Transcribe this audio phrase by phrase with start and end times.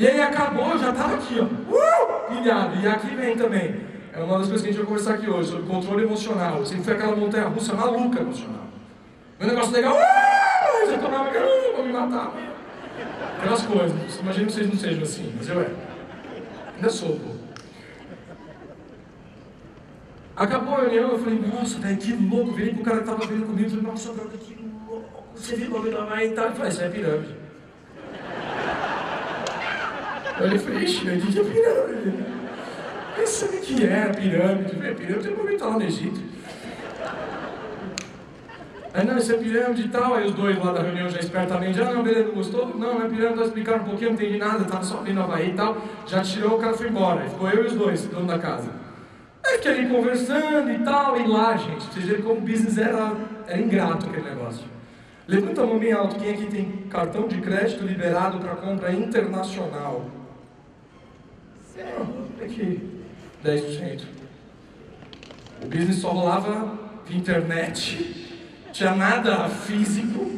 [0.00, 1.44] E aí acabou, eu já tava aqui, ó.
[1.44, 2.34] Uh!
[2.34, 2.74] Pilhado.
[2.80, 3.82] E aqui vem também.
[4.14, 6.64] É uma das coisas que a gente vai conversar aqui hoje, sobre controle emocional.
[6.64, 8.64] Sempre foi aquela montanha russa maluca emocional.
[9.38, 10.90] Meu negócio legal, uh!
[10.90, 12.32] já tomava, uh, vou me matar.
[13.36, 14.20] Aquelas coisas.
[14.20, 15.70] Imagino que vocês não sejam assim, mas eu é.
[16.76, 17.34] Ainda sou, pô.
[20.34, 22.52] Acabou a reunião, eu falei, nossa, velho, que louco.
[22.52, 24.56] Virei pro cara que tava vendo comigo, falei, nossa, brother, que
[24.88, 25.24] louco.
[25.34, 26.46] Você viu o bagulho da mãe e tal?
[26.46, 27.39] Ele falou, isso é pirâmide.
[30.44, 32.24] Ele falou, ixi, o que é pirâmide?
[33.18, 34.72] Eu sabia que era pirâmide.
[34.72, 36.20] Eu falei, pirâmide é momento lá no Egito.
[38.92, 40.14] Aí, não, isso é pirâmide e tal.
[40.14, 42.74] Aí os dois lá da reunião já espertamente, ah, não, beleza, não gostou?
[42.76, 45.54] Não, é pirâmide, nós explicaram um pouquinho, não entendi nada, tava só vendo Havaí e
[45.54, 45.76] tal.
[46.06, 47.28] Já tirou, o cara foi embora.
[47.28, 48.70] Ficou eu e os dois, dono da casa.
[49.46, 53.12] Aí fiquei ali conversando e tal, e lá, gente, vocês verem como o business era,
[53.46, 54.64] era ingrato aquele negócio.
[55.26, 60.19] Levanta a mão bem alto, quem aqui tem cartão de crédito liberado para compra internacional?
[61.84, 62.80] Não, aqui,
[63.44, 64.02] 10%.
[65.62, 68.38] O business só rolava via internet,
[68.72, 70.30] tinha nada físico,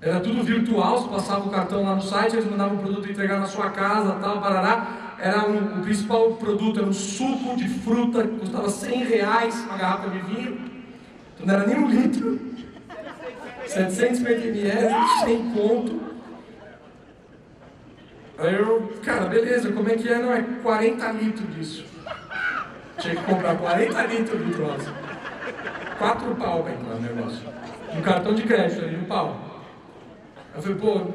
[0.00, 3.38] era tudo virtual, você passava o cartão lá no site, eles mandavam o produto entregar
[3.38, 5.16] na sua casa, tal, parará.
[5.18, 9.76] Era um, o principal produto era um suco de fruta que custava 100 reais uma
[9.76, 10.58] garrafa de vinho,
[11.34, 12.40] então não era nem um litro.
[13.66, 16.09] 750 ml, sem conto.
[18.40, 20.18] Aí eu, cara, beleza, como é que é?
[20.18, 21.84] Não, é 40 litros disso.
[22.98, 24.94] Tinha que comprar 40 litros do troço.
[25.98, 27.42] Quatro pau pra entrar no negócio.
[27.94, 29.36] Um cartão de crédito ali, um pau.
[30.54, 31.06] Eu falei, pô,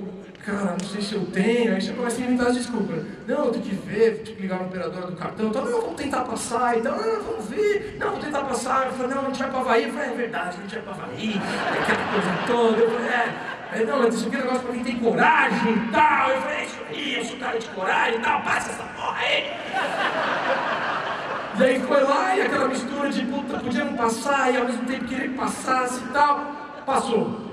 [0.46, 1.73] cara, não sei se eu tenho.
[1.73, 3.03] Aí você começa a inventar as desculpas.
[3.28, 5.48] Não, eu tenho que ver, tenho que ligar na operadora do cartão.
[5.48, 6.78] Então, não, vamos tentar passar.
[6.78, 7.98] Então, não, vamos ver.
[8.00, 8.86] Não, vamos tentar passar.
[8.86, 9.84] Eu falei, não, a gente vai pra Havaí.
[9.84, 11.42] Eu falei, é verdade, a gente vai pra Havaí.
[11.81, 12.81] Aquela coisa toda.
[12.81, 13.56] Eu falei, é.
[13.72, 16.30] Aí, não, mas isso aqui é um negócio pra quem tem coragem e tal.
[16.30, 16.66] Eu falei, é
[17.17, 18.41] eu sou cara de coragem e tal.
[18.41, 19.52] Passa essa porra aí.
[21.57, 24.85] E aí foi lá e aquela mistura de puta, podia não passar e ao mesmo
[24.85, 26.51] tempo queria que passasse e tal.
[26.85, 27.45] Passou.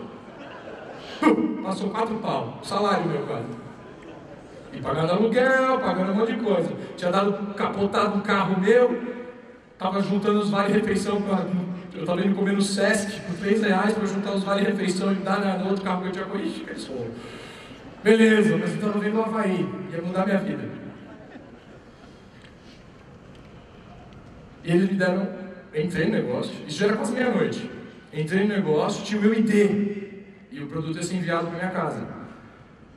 [1.62, 3.46] Passou quatro pau, salário meu quase.
[4.72, 6.72] E pagando aluguel, pagando um monte de coisa.
[6.96, 9.00] Tinha dado capotado um carro meu,
[9.78, 11.22] tava juntando os vale-refeição.
[11.94, 15.58] Eu tava indo comer no Sesc por 3 reais para juntar os vale-refeição e dar
[15.58, 16.38] no outro carro que eu tinha com.
[18.02, 20.68] Beleza, mas eu tava vendo o Havaí, ia mudar minha vida.
[24.64, 25.28] Eles me deram,
[25.74, 27.70] entrei no negócio, isso já era quase meia-noite.
[28.12, 30.02] Entrei no negócio, tinha o meu ID.
[30.50, 32.06] E o produto ia ser enviado para minha casa.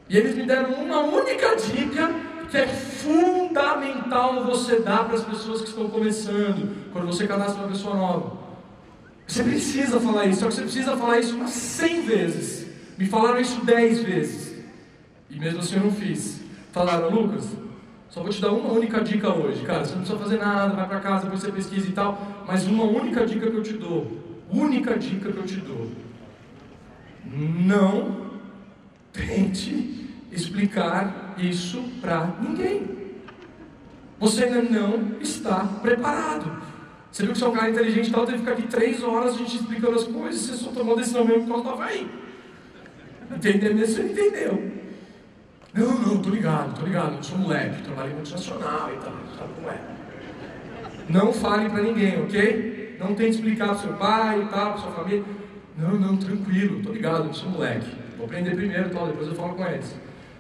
[0.09, 2.13] E eles me deram uma única dica
[2.49, 7.69] que é fundamental você dar para as pessoas que estão começando, quando você cadastra uma
[7.69, 8.37] pessoa nova.
[9.27, 12.67] Você precisa falar isso, só que você precisa falar isso umas 100 vezes.
[12.97, 14.54] Me falaram isso 10 vezes.
[15.35, 16.41] E mesmo assim eu não fiz.
[16.71, 17.45] Falaram, Lucas,
[18.09, 19.83] só vou te dar uma única dica hoje, cara.
[19.83, 22.45] Você não precisa fazer nada, vai para casa, depois você pesquisa e tal.
[22.47, 24.23] Mas uma única dica que eu te dou.
[24.49, 25.91] Única dica que eu te dou
[27.25, 28.29] não
[29.11, 32.95] tente explicar isso para ninguém.
[34.19, 36.63] Você ainda não está preparado.
[37.11, 39.35] Você viu que você é um cara inteligente, então teve que ficar aqui três horas
[39.35, 42.09] a gente explicando as coisas, você só tomou decisão mesmo por causa do Havaí.
[43.35, 44.84] Entender mesmo, você entendeu.
[45.75, 49.53] Não, não, tô ligado, tô ligado, eu sou moleque, trabalhei em multinacional e tal, sabe
[49.55, 49.81] como é.
[51.09, 52.95] Não fale para ninguém, ok?
[52.97, 55.25] Não tente explicar para seu pai e tal, para sua família.
[55.77, 57.93] Não, não, tranquilo, tô ligado, eu sou moleque.
[58.15, 59.93] Vou aprender primeiro, tal, depois eu falo com eles.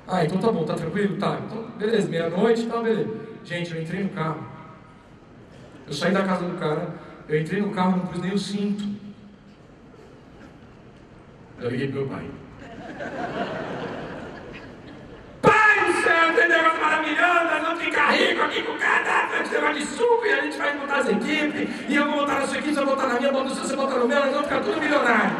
[0.07, 1.17] Ah, então tá bom, tá tranquilo?
[1.17, 3.13] Tá, então beleza, meia-noite, tá, beleza.
[3.43, 4.41] Gente, eu entrei no carro.
[5.85, 6.95] Eu saí da casa do cara,
[7.27, 8.87] eu entrei no carro, não pus nem o cinto.
[11.59, 12.25] Eu liguei pro meu pai.
[16.25, 20.25] Céu, tem negócio maravilhoso, vamos ficar rico aqui com o cara, vai ser de suco
[20.25, 22.83] e a gente vai montar as equipes, e eu vou montar na sua equipe, você
[22.83, 24.81] vai botar na minha, bota no seu, você botar no meu, nós vamos ficar tudo
[24.81, 25.35] milionário.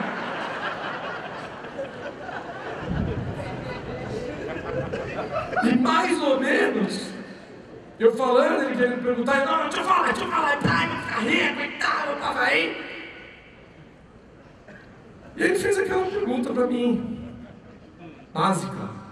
[5.64, 7.14] E mais ou menos,
[8.00, 11.20] eu falando, ele querendo perguntar, não, deixa eu falar, deixa eu falar, pai, vai ficar
[11.22, 12.86] rico e tal, eu tava aí.
[15.36, 17.34] E ele fez aquela pergunta para mim,
[18.32, 19.05] básica.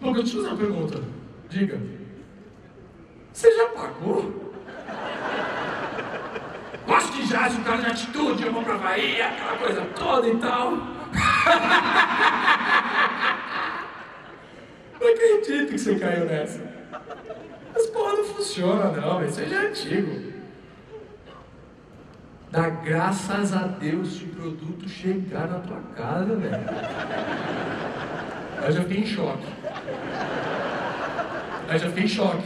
[0.00, 1.02] Lucas, deixa eu fazer uma pergunta.
[1.48, 1.80] Diga.
[3.32, 4.46] Você já pagou?
[6.88, 10.28] Acho que já, se o cara de atitude, eu vou pra Bahia, aquela coisa toda
[10.28, 10.72] e tal.
[14.98, 16.60] Não acredito que você caiu nessa.
[17.74, 20.32] Mas porra não funciona não, isso aí já é antigo.
[22.50, 26.64] Dá graças a Deus se o produto chegar na tua casa, velho.
[28.62, 29.46] Aí eu fiquei em choque.
[31.68, 32.44] Aí já fiquei em choque.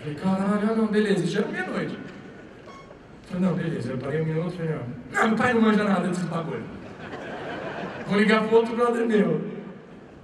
[0.00, 1.98] Falei, caralho, não, beleza, já era meia-noite.
[3.28, 4.74] Falei, não, beleza, eu parei um minuto falei,
[5.12, 6.64] não, meu pai não manja nada desse bagulho.
[8.06, 9.40] Vou ligar pro outro brother meu.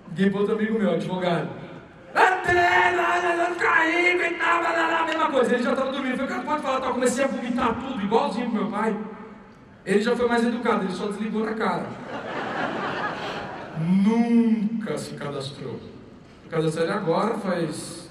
[0.09, 1.49] Liguei pro outro amigo meu, advogado.
[5.07, 6.13] Mesma coisa, ele já estava dormindo.
[6.13, 6.93] Eu falei, cara, pode falar, tá?
[6.93, 8.97] comecei a vomitar tudo, igualzinho pro meu pai.
[9.85, 11.87] Ele já foi mais educado, ele só desligou na cara.
[13.79, 15.79] Nunca se cadastrou.
[16.51, 18.09] Cadastrou agora faz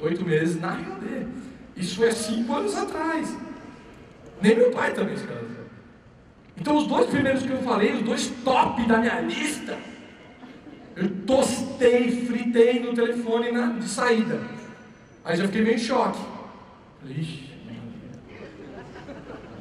[0.00, 1.26] oito meses na Rio D.
[1.76, 3.36] Isso foi cinco anos atrás.
[4.42, 5.64] Nem meu pai também se cadastrou.
[6.56, 9.76] Então os dois primeiros que eu falei, os dois top da minha lista,
[10.94, 14.40] eu tostei, fritei no telefone na, de saída.
[15.24, 16.20] Aí já fiquei meio em choque.
[17.00, 17.54] Falei, ixi.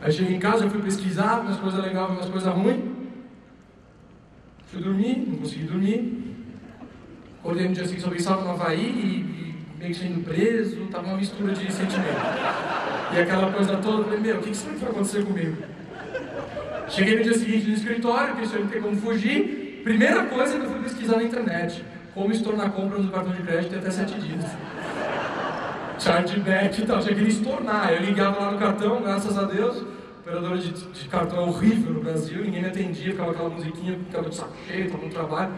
[0.02, 2.84] Aí cheguei em casa, eu fui pesquisar, umas coisas legais, umas coisas ruins.
[4.68, 6.33] Fui dormir, não consegui dormir.
[7.44, 11.18] Acordei no dia seguinte, só pensava no Havaí e, e meio sendo preso, tava uma
[11.18, 12.22] mistura de sentimento.
[13.14, 15.58] E aquela coisa toda, falei, meu, o que, que será que vai acontecer comigo?
[16.88, 19.82] Cheguei no dia seguinte no escritório, que isso não tem como fugir.
[19.84, 23.76] Primeira coisa que eu fui pesquisar na internet: como estornar compra no cartão de crédito
[23.76, 24.46] em até 7 dias.
[26.00, 27.92] Chargeback e tal, já queria estornar.
[27.92, 29.84] Eu ligava lá no cartão, graças a Deus.
[30.22, 34.30] Operadora de, de cartão é horrível no Brasil, ninguém me atendia, ficava aquela musiquinha, ficava
[34.30, 35.52] de saco cheio, estava no trabalho.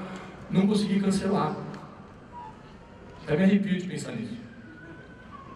[0.50, 1.56] Não consegui cancelar.
[3.26, 4.38] Até me arrepio de pensar nisso.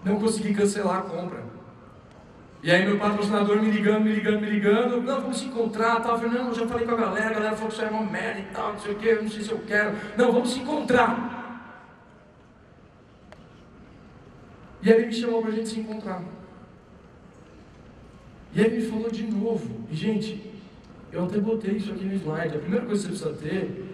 [0.03, 1.43] Não consegui cancelar a compra.
[2.63, 6.13] E aí meu patrocinador me ligando, me ligando, me ligando, não, vamos se encontrar, tal.
[6.13, 8.03] Eu falei, não, já falei com a galera, a galera falou que isso é uma
[8.03, 9.95] merda e tal, não sei o que, não sei se eu quero.
[10.17, 11.37] Não, vamos se encontrar.
[14.81, 16.23] E aí ele me chamou para a gente se encontrar.
[18.51, 19.87] E aí me falou de novo.
[19.91, 20.51] E gente,
[21.11, 22.55] eu até botei isso aqui no slide.
[22.55, 23.85] A primeira coisa que você precisa ter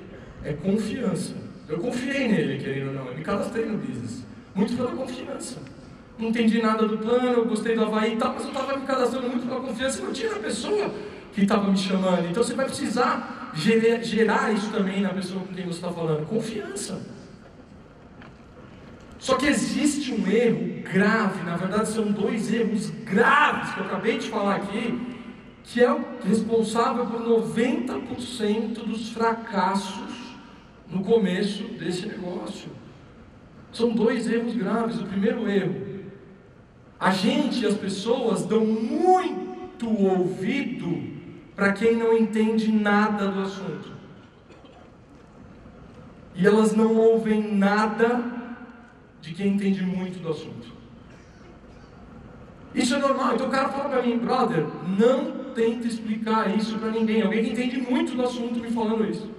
[0.43, 1.44] é confiança.
[1.67, 3.07] Eu confiei nele, querendo ou não.
[3.07, 4.23] Eu me cadastrei no business.
[4.53, 5.59] Muito pela confiança
[6.17, 8.85] não entendi nada do plano, eu gostei do Havaí e tal, mas eu estava me
[8.85, 10.93] cadastrando muito com a confiança e não tinha a pessoa
[11.33, 12.29] que estava me chamando.
[12.29, 16.25] Então você vai precisar gerar, gerar isso também na pessoa com quem você está falando,
[16.25, 17.01] confiança.
[19.19, 24.17] Só que existe um erro grave, na verdade são dois erros graves que eu acabei
[24.17, 25.15] de falar aqui,
[25.63, 30.24] que é o responsável por 90% dos fracassos
[30.89, 32.69] no começo desse negócio.
[33.71, 34.99] São dois erros graves.
[34.99, 35.85] O primeiro erro
[36.99, 41.13] a gente as pessoas dão muito ouvido
[41.55, 43.91] para quem não entende nada do assunto.
[46.33, 48.23] E elas não ouvem nada
[49.21, 50.73] de quem entende muito do assunto.
[52.73, 53.35] Isso é normal.
[53.35, 54.65] Então o cara fala para mim, brother,
[54.97, 57.21] não tenta explicar isso para ninguém.
[57.21, 59.29] Alguém que entende muito do assunto me falando isso.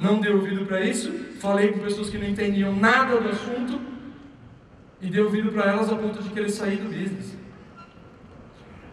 [0.00, 1.12] Não dei ouvido para isso.
[1.40, 3.80] Falei com pessoas que não entendiam nada do assunto
[5.00, 7.36] e deu ouvido para elas a ponto de querer sair do business.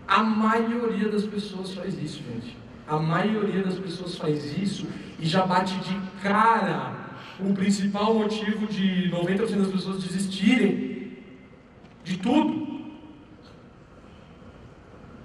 [0.07, 2.57] A maioria das pessoas faz isso, gente.
[2.88, 4.88] A maioria das pessoas faz isso
[5.19, 6.95] e já bate de cara
[7.39, 11.18] o principal motivo de 90% das pessoas desistirem
[12.03, 12.86] de tudo,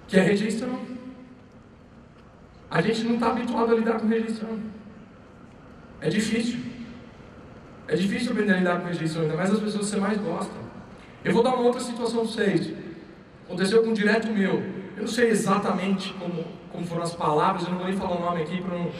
[0.09, 0.81] que é rejeição.
[2.71, 4.59] A gente não está habituado a lidar com rejeição.
[6.03, 6.59] É difícil.
[7.87, 10.55] É difícil aprender a lidar com rejeição, ainda mais as pessoas que você mais gosta.
[11.25, 12.73] Eu vou dar uma outra situação para vocês.
[13.45, 14.55] Aconteceu com um direto meu.
[14.97, 18.21] Eu não sei exatamente como, como foram as palavras, eu não vou nem falar o
[18.21, 18.91] nome aqui para não,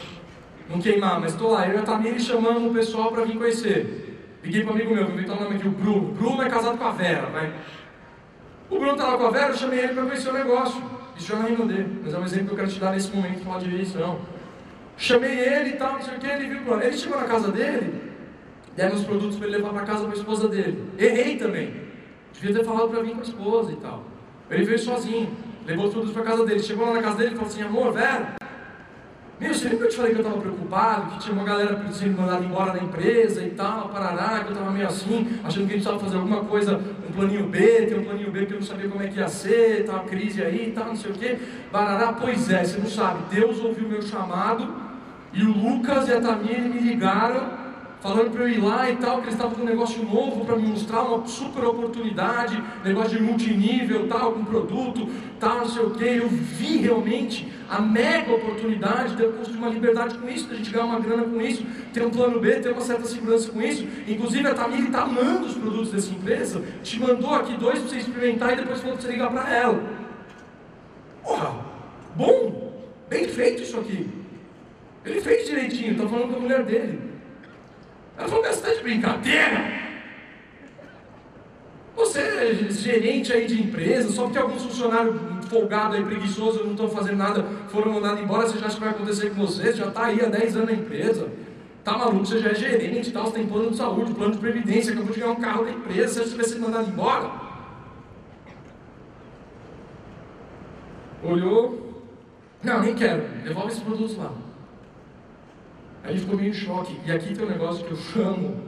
[0.71, 4.39] não queimar, mas estou lá, eu e a chamando o pessoal para vir conhecer.
[4.43, 6.13] Liguei para um amigo meu, vou inventar o nome aqui, o Bruno.
[6.13, 7.53] Bruno é casado com a Vera, vai.
[8.71, 10.83] O Bruno está lá com a Vera, eu chamei ele para conhecer o negócio.
[11.17, 13.45] Isso é uma Rinodê, mas é um exemplo que eu quero te dar nesse momento,
[13.45, 14.19] falar de não.
[14.97, 18.13] Chamei ele e tal, não sei o que, ele viu Ele chegou na casa dele,
[18.77, 20.85] demos os produtos para ele levar para casa para a esposa dele.
[20.99, 21.75] Errei também.
[22.33, 24.05] Devia ter falado para vir com a esposa e tal.
[24.51, 25.31] Ele veio sozinho,
[25.67, 26.63] levou os produtos para casa dele.
[26.63, 28.35] Chegou lá na casa dele e falou assim: Amor, Vera,
[29.43, 31.93] meu, você lembra que eu te falei que eu estava preocupado, que tinha uma galera
[31.93, 35.73] sendo mandada embora da empresa e tal, parará, que eu estava meio assim, achando que
[35.73, 36.81] a gente estava fazendo alguma coisa,
[37.13, 39.29] um planinho B, tem um planinho B que eu não sabia como é que ia
[39.29, 41.39] ser, tá uma crise aí tal, não sei o quê.
[41.71, 44.75] Parará, pois é, você não sabe, Deus ouviu o meu chamado
[45.33, 47.62] e o Lucas e a Tamir me ligaram
[48.03, 50.57] falando para eu ir lá e tal, que eles estavam com um negócio novo para
[50.57, 55.91] me mostrar uma super oportunidade, negócio de multinível, tal, com produto, tal, não sei o
[55.91, 56.05] que.
[56.05, 60.57] Eu vi realmente a mega oportunidade de eu construir uma liberdade com isso, de a
[60.57, 63.63] gente ganhar uma grana com isso, ter um plano B, ter uma certa segurança com
[63.63, 63.87] isso.
[64.09, 67.99] Inclusive a Tamir está amando os produtos dessa empresa, te mandou aqui dois para você
[67.99, 69.81] experimentar e depois falou para você ligar para ela.
[71.23, 71.55] Porra,
[72.17, 72.73] bom,
[73.09, 74.11] bem feito isso aqui.
[75.05, 77.12] Ele fez direitinho, está falando com a mulher dele.
[78.17, 79.83] Ela falou, mas você está de brincadeira?
[81.97, 85.15] Você é gerente aí de empresa, só porque alguns funcionários
[85.49, 88.91] folgados aí, preguiçosos, não estão fazendo nada, foram mandados embora, você já acha que vai
[88.91, 89.73] acontecer com você?
[89.73, 91.29] Já está aí há 10 anos na empresa.
[91.85, 94.39] Tá maluco, você já é gerente e tal, você tem plano de saúde, plano de
[94.39, 97.31] previdência, acabou de ganhar um carro da empresa, você acha que vai ser mandado embora?
[101.25, 102.03] Olhou,
[102.63, 104.33] não, nem quero, devolve esses produtos lá.
[106.05, 106.99] Aí ficou meio em choque.
[107.07, 108.63] E aqui tem um negócio que eu chamo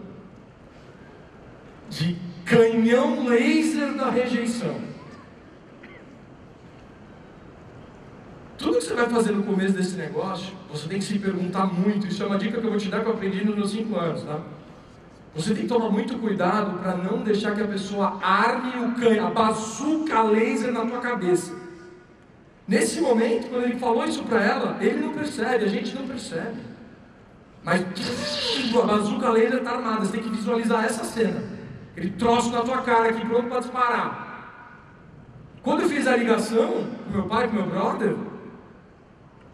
[1.88, 4.76] de canhão laser da rejeição.
[8.56, 12.06] Tudo que você vai fazer no começo desse negócio, você tem que se perguntar muito.
[12.06, 13.96] Isso é uma dica que eu vou te dar que eu aprendi nos meus 5
[13.98, 14.40] anos, tá?
[15.34, 19.26] Você tem que tomar muito cuidado para não deixar que a pessoa arme o canhão,
[19.26, 21.52] a bazuca laser na tua cabeça.
[22.66, 26.73] Nesse momento, quando ele falou isso para ela, ele não percebe, a gente não percebe.
[27.64, 31.42] Mas a bazuca laser está armada, você tem que visualizar essa cena.
[31.96, 34.24] Ele troço na tua cara aqui, pronto para disparar.
[35.62, 38.14] Quando eu fiz a ligação com meu pai, com meu brother,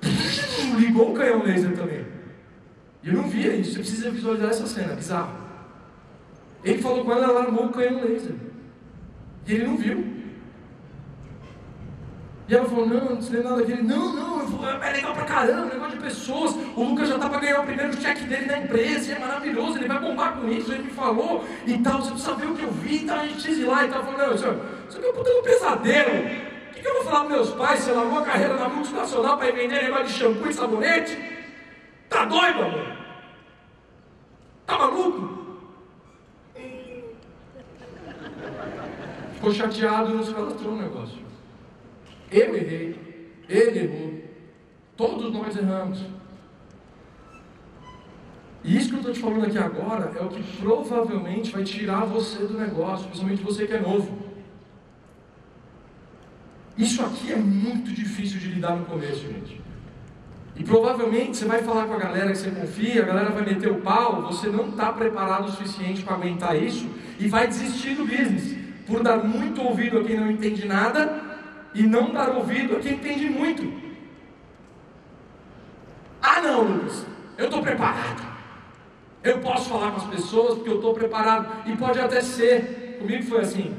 [0.76, 2.04] ligou o canhão laser também.
[3.02, 5.38] E eu não via isso, você precisa visualizar essa cena, bizarro.
[6.64, 8.34] Ele falou com ela, ela armou o canhão laser.
[9.46, 10.19] E ele não viu.
[12.50, 13.82] E ela falou, não, não sei nada daquele.
[13.82, 16.52] Não, não, é legal pra caramba, negócio de pessoas.
[16.74, 19.86] O Lucas já tá para ganhar o primeiro cheque dele na empresa, é maravilhoso, ele
[19.86, 22.72] vai bombar com isso, ele me falou e tal, você precisa ver o que eu
[22.72, 24.00] vi, então a gente ir lá e tal.
[24.00, 24.46] Eu falei, não, isso,
[24.88, 26.10] isso aqui é um puta um pesadelo.
[26.10, 27.80] O que, que eu vou falar para meus pais?
[27.80, 31.18] Você largou a carreira na multinacional para ir vender negócio de shampoo e sabonete?
[32.08, 32.96] Tá doido, amor?
[34.66, 35.38] Tá maluco?
[39.34, 41.19] Ficou chateado e não se cadastrou no negócio.
[42.30, 42.96] Eu errei,
[43.48, 44.22] ele errou,
[44.96, 46.04] todos nós erramos.
[48.62, 52.04] E isso que eu estou te falando aqui agora é o que provavelmente vai tirar
[52.04, 54.30] você do negócio, principalmente você que é novo.
[56.76, 59.60] Isso aqui é muito difícil de lidar no começo, gente.
[60.56, 63.70] E provavelmente você vai falar com a galera que você confia, a galera vai meter
[63.70, 66.86] o pau, você não está preparado o suficiente para aguentar isso
[67.18, 68.56] e vai desistir do business,
[68.86, 71.29] por dar muito ouvido a quem não entende nada
[71.74, 73.72] e não dar ouvido a quem entende muito.
[76.22, 77.06] Ah, não, Lucas,
[77.38, 78.30] eu estou preparado.
[79.22, 81.68] Eu posso falar com as pessoas porque eu estou preparado.
[81.68, 82.96] E pode até ser.
[82.98, 83.74] Comigo foi assim.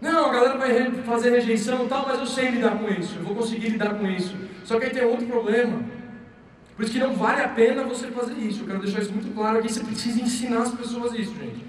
[0.00, 3.16] Não, a galera vai fazer rejeição e tal, mas eu sei lidar com isso.
[3.16, 4.36] Eu vou conseguir lidar com isso.
[4.64, 5.82] Só que aí tem outro problema.
[6.76, 8.62] Por isso que não vale a pena você fazer isso.
[8.62, 9.72] Eu quero deixar isso muito claro aqui.
[9.72, 11.64] Você precisa ensinar as pessoas isso, gente.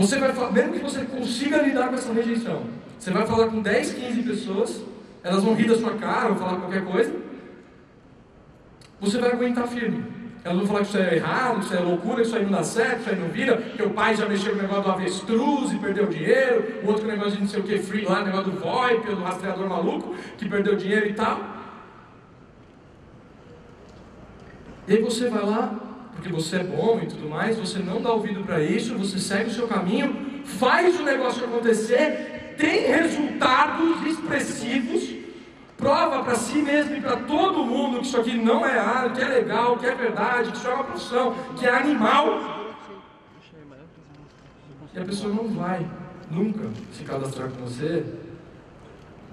[0.00, 2.62] Você vai falar, mesmo que você consiga lidar com essa rejeição,
[2.98, 4.82] você vai falar com 10, 15 pessoas,
[5.22, 7.14] elas vão rir da sua cara, vão falar qualquer coisa,
[8.98, 10.02] você vai aguentar firme.
[10.42, 12.64] Elas vão falar que isso é errado, que isso é loucura, isso aí não dá
[12.64, 15.76] certo, isso aí não vira, que o pai já mexeu no negócio do avestruz e
[15.76, 19.06] perdeu dinheiro, o outro negócio de não sei o que, free lá, negócio do VoIP,
[19.06, 21.38] do rastreador maluco, que perdeu dinheiro e tal.
[24.88, 25.89] E aí você vai lá,
[26.20, 29.48] porque você é bom e tudo mais, você não dá ouvido para isso, você segue
[29.48, 35.14] o seu caminho, faz o negócio acontecer, tem resultados expressivos,
[35.78, 39.22] prova para si mesmo e para todo mundo que isso aqui não é arte, que
[39.22, 42.74] é legal, que é verdade, que isso é uma profissão, que é animal.
[44.92, 45.86] E a pessoa não vai
[46.30, 48.04] nunca se cadastrar com você,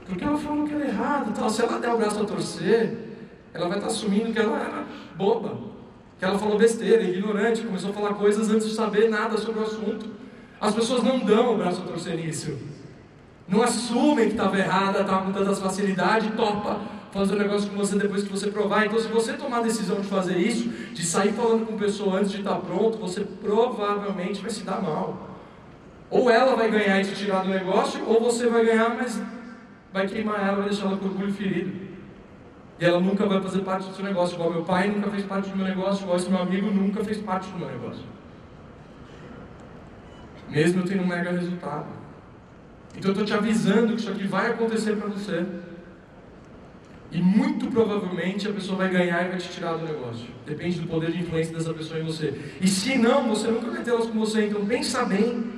[0.06, 1.34] porque ela falou que era errado.
[1.36, 1.50] Tal.
[1.50, 2.98] Se ela der o braço a torcer,
[3.53, 4.86] ela vai estar assumindo que ela era
[5.17, 5.75] boba
[6.18, 9.64] que ela falou besteira, ignorante, começou a falar coisas antes de saber nada sobre o
[9.64, 10.08] assunto.
[10.60, 12.58] As pessoas não dão o braço a torcer nisso.
[13.48, 16.80] Não assumem que estava errada, estava com tanta facilidade, topa
[17.12, 18.86] fazer um negócio com você depois que você provar.
[18.86, 22.32] Então, se você tomar a decisão de fazer isso, de sair falando com pessoa antes
[22.32, 25.38] de estar pronto, você provavelmente vai se dar mal.
[26.10, 29.22] Ou ela vai ganhar e te tirar do negócio, ou você vai ganhar, mas
[29.92, 31.87] vai queimar ela, vai deixar ela com orgulho ferido.
[32.80, 35.50] E ela nunca vai fazer parte do seu negócio, igual meu pai nunca fez parte
[35.50, 38.04] do meu negócio, igual esse meu amigo nunca fez parte do meu negócio.
[40.48, 41.88] Mesmo eu tendo um mega resultado.
[42.96, 45.46] Então eu estou te avisando que isso aqui vai acontecer para você.
[47.12, 50.28] E muito provavelmente a pessoa vai ganhar e vai te tirar do negócio.
[50.46, 52.40] Depende do poder de influência dessa pessoa em você.
[52.62, 54.46] E se não, você nunca vai tê-las com você.
[54.46, 55.52] Então pensa bem,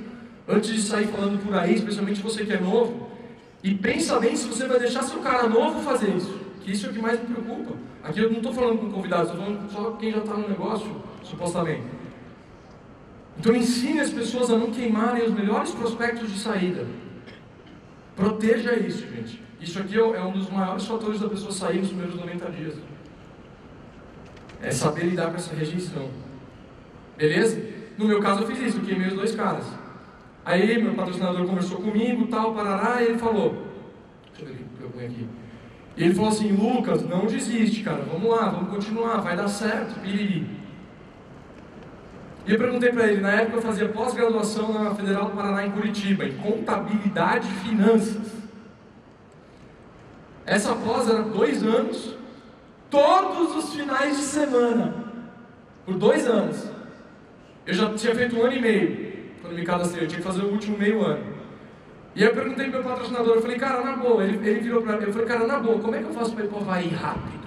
[0.48, 3.10] antes de sair falando por aí, especialmente você que é novo.
[3.62, 6.90] E pensa bem se você vai deixar seu cara novo fazer isso que isso é
[6.90, 7.74] o que mais me preocupa.
[8.02, 10.94] Aqui eu não estou falando com convidados, estou falando só quem já está no negócio,
[11.22, 11.82] supostamente.
[13.38, 16.86] Então ensine as pessoas a não queimarem os melhores prospectos de saída.
[18.14, 19.42] Proteja isso, gente.
[19.60, 22.74] Isso aqui é, é um dos maiores fatores da pessoa sair nos primeiros 90 dias.
[24.62, 26.10] É saber lidar com essa rejeição.
[27.16, 27.62] Beleza?
[27.96, 29.64] No meu caso eu fiz isso, eu queimei os dois caras.
[30.44, 33.66] Aí meu patrocinador conversou comigo, tal, parará, e ele falou,
[34.32, 35.28] deixa eu ver o que eu ponho aqui.
[36.00, 40.00] E ele falou assim, Lucas, não desiste, cara, vamos lá, vamos continuar, vai dar certo,
[40.00, 40.46] piriri.
[42.46, 45.72] E eu perguntei para ele, na época eu fazia pós-graduação na Federal do Paraná em
[45.72, 48.32] Curitiba, em contabilidade e finanças.
[50.46, 52.16] Essa pós era dois anos,
[52.88, 55.04] todos os finais de semana,
[55.84, 56.66] por dois anos.
[57.66, 59.10] Eu já tinha feito um ano e meio
[59.42, 61.26] quando me cadastrei, eu tinha que fazer o último meio ano.
[62.14, 64.82] E aí eu perguntei pro meu patrocinador, eu falei, cara, na boa, ele, ele virou
[64.82, 66.58] para mim, eu falei, cara, na boa, como é que eu faço para ir pro
[66.58, 67.40] Havaí rápido?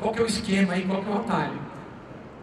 [0.00, 1.64] Qual que é o esquema aí, qual que é o atalho?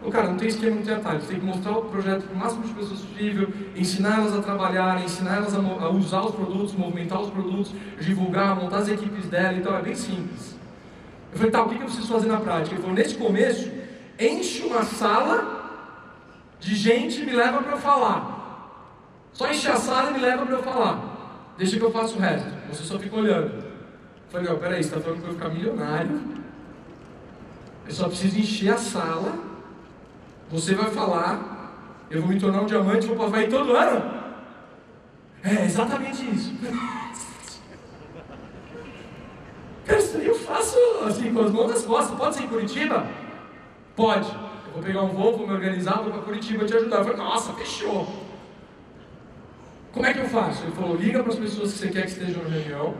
[0.04, 1.20] O cara, não tem esquema, não tem atalho.
[1.20, 4.42] Você tem que mostrar o projeto para o máximo de pessoas possível, ensinar elas a
[4.42, 9.26] trabalhar, ensinar elas a, a, usar os produtos, movimentar os produtos, divulgar, montar as equipes
[9.26, 9.56] dela.
[9.56, 10.56] Então é bem simples.
[11.30, 12.74] Eu falei, tá, o que eu preciso fazer na prática?
[12.74, 13.70] Ele falou, nesse começo,
[14.18, 15.62] enche uma sala
[16.58, 18.41] de gente e me leva para falar.
[19.32, 21.54] Só enche a sala e me leva para eu falar.
[21.56, 22.48] Deixa que eu faço o resto.
[22.68, 23.64] Você só fica olhando.
[24.28, 26.20] Falei, não, peraí, você está falando que eu vou ficar milionário.
[27.86, 29.52] Eu só preciso encher a sala
[30.52, 34.22] você vai falar, eu vou me tornar um diamante, vou para Havaí todo ano.
[35.42, 36.52] É exatamente isso.
[40.22, 42.16] Eu faço assim, com as mãos nas costas.
[42.16, 43.06] Pode ser em Curitiba?
[43.96, 44.28] Pode.
[44.28, 46.98] Eu vou pegar um voo, vou me organizar, vou para Curitiba te ajudar.
[46.98, 48.06] Eu falei, nossa, fechou.
[49.92, 50.64] Como é que eu faço?
[50.64, 52.94] Ele falou, liga para as pessoas que você quer que estejam na reunião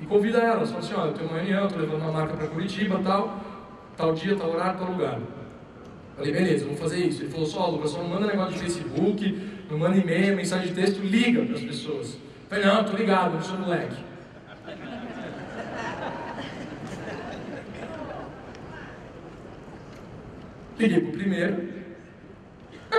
[0.00, 0.70] e convida elas.
[0.70, 3.40] Fala assim, olha, eu tenho uma reunião, estou levando uma marca para Curitiba, tal,
[3.96, 5.20] tal dia, tal horário, tal lugar.
[6.16, 7.22] Falei, beleza, vamos fazer isso.
[7.22, 10.74] Ele falou, só, Lucas, só não manda negócio de Facebook, não manda e-mail, mensagem de
[10.74, 12.18] texto, liga para as pessoas.
[12.48, 14.02] Falei, não, tô ligado, não sou moleque.
[20.76, 21.68] Liguei pro primeiro,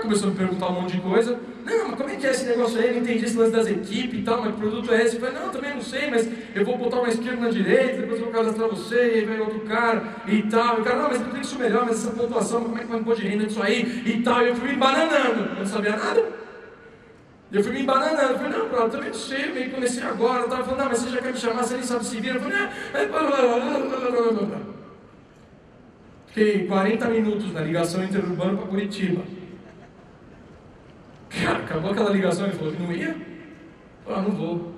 [0.01, 1.39] começou a me perguntar um monte de coisa.
[1.65, 2.87] Não, mas como é que é esse negócio aí?
[2.87, 5.15] Eu não entendi esse lance das equipes e tal, mas que produto é esse?
[5.15, 8.19] Eu falei, não, também não sei, mas eu vou botar uma esquerda na direita, depois
[8.19, 10.77] eu vou cadastrar você, e aí vem outro cara e tal.
[10.77, 12.87] E o cara, não, mas eu tenho isso melhor, mas essa pontuação, como é que
[12.87, 14.41] vai me pôr de renda disso aí e tal.
[14.43, 16.23] E eu fui me embananando, eu não sabia nada.
[17.51, 20.43] E eu fui me embananando, eu falei, não, eu também não sei, meio comecei agora.
[20.43, 22.35] Eu tava falando, não, mas você já quer me chamar, você nem sabe se vira.
[22.35, 22.71] Eu falei, ah,
[26.27, 29.21] Fiquei 40 minutos na ligação interurbana para Curitiba.
[31.43, 33.15] Cara, acabou aquela ligação, ele falou que não ia.
[34.07, 34.73] Ah, não vou.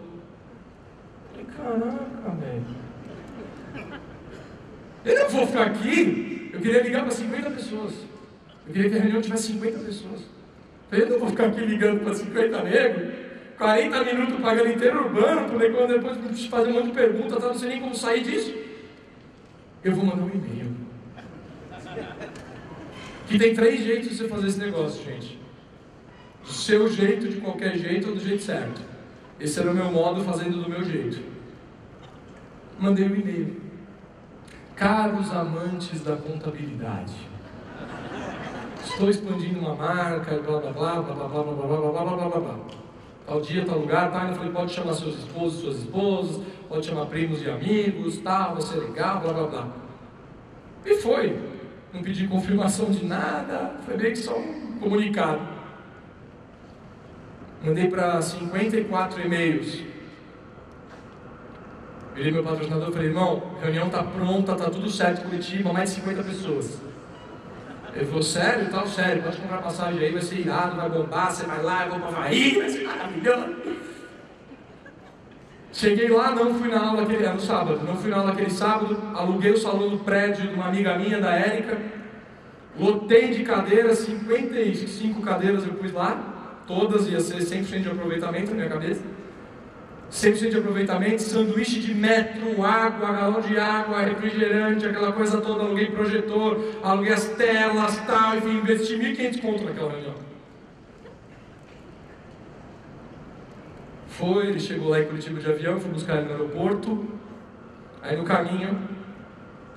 [1.38, 2.66] Eu falei, caraca, velho.
[5.06, 6.50] Eu não vou ficar aqui.
[6.54, 7.94] Eu queria ligar para 50 pessoas.
[8.66, 10.22] Eu queria que a reunião tivesse 50 pessoas.
[10.22, 10.28] Eu
[10.90, 13.14] falei, eu não vou ficar aqui ligando para 50 negros.
[13.58, 17.48] 40 minutos pagando inteiro urbano, para depois fazer um monte de perguntas, tá?
[17.48, 18.54] não sei nem como sair disso.
[19.84, 20.76] Eu vou mandar um e-mail.
[23.28, 25.47] Que tem três jeitos de você fazer esse negócio, gente
[26.48, 28.82] do seu jeito, de qualquer jeito ou do jeito certo.
[29.40, 31.20] Esse era o meu modo fazendo do meu jeito.
[32.80, 33.62] Mandei um e-mail.
[34.76, 37.14] Caros amantes da contabilidade,
[38.84, 42.30] estou expandindo uma marca, blá blá blá blá blá blá blá blá blá blá blá
[42.30, 42.60] blá blá.
[43.26, 44.30] Tal dia, tal lugar, tá?
[44.30, 48.62] Eu falei, pode chamar seus esposos, suas esposas, pode chamar primos e amigos, tal, vai
[48.62, 49.68] ser legal, blá blá blá.
[50.86, 51.38] E foi.
[51.92, 55.57] Não pedi confirmação de nada, foi bem que só um comunicado.
[57.64, 59.84] Mandei para 54 e-mails.
[62.16, 65.98] Virei meu patrocinador e falei, irmão, reunião tá pronta, tá tudo certo Curitiba, mais de
[65.98, 66.82] 50 pessoas.
[67.94, 68.70] Ele falou, sério?
[68.70, 71.92] Tal, sério, pode comprar passagem aí, vai ser irado, vai bombar, você vai lá, eu
[71.92, 73.56] vou para Havaí, vai ser maravilhoso.
[75.72, 79.00] Cheguei lá, não fui na aula aquele, no sábado, não fui na aula aquele sábado,
[79.14, 81.78] aluguei o salão do prédio de uma amiga minha, da Érica,
[82.80, 86.27] lotei de cadeiras, 55 cadeiras eu pus lá,
[86.68, 89.02] todas ia ser 100% de aproveitamento na minha cabeça.
[90.12, 95.88] 100% de aproveitamento, sanduíche de metro, água, galão de água, refrigerante, aquela coisa toda, aluguei
[95.88, 100.16] projetor, aluguei as telas, tal, enfim, investi 1.500 conto naquela reunião.
[104.08, 107.06] Foi, ele chegou lá em Curitiba de avião, fui buscar ele no aeroporto,
[108.02, 108.80] aí no caminho,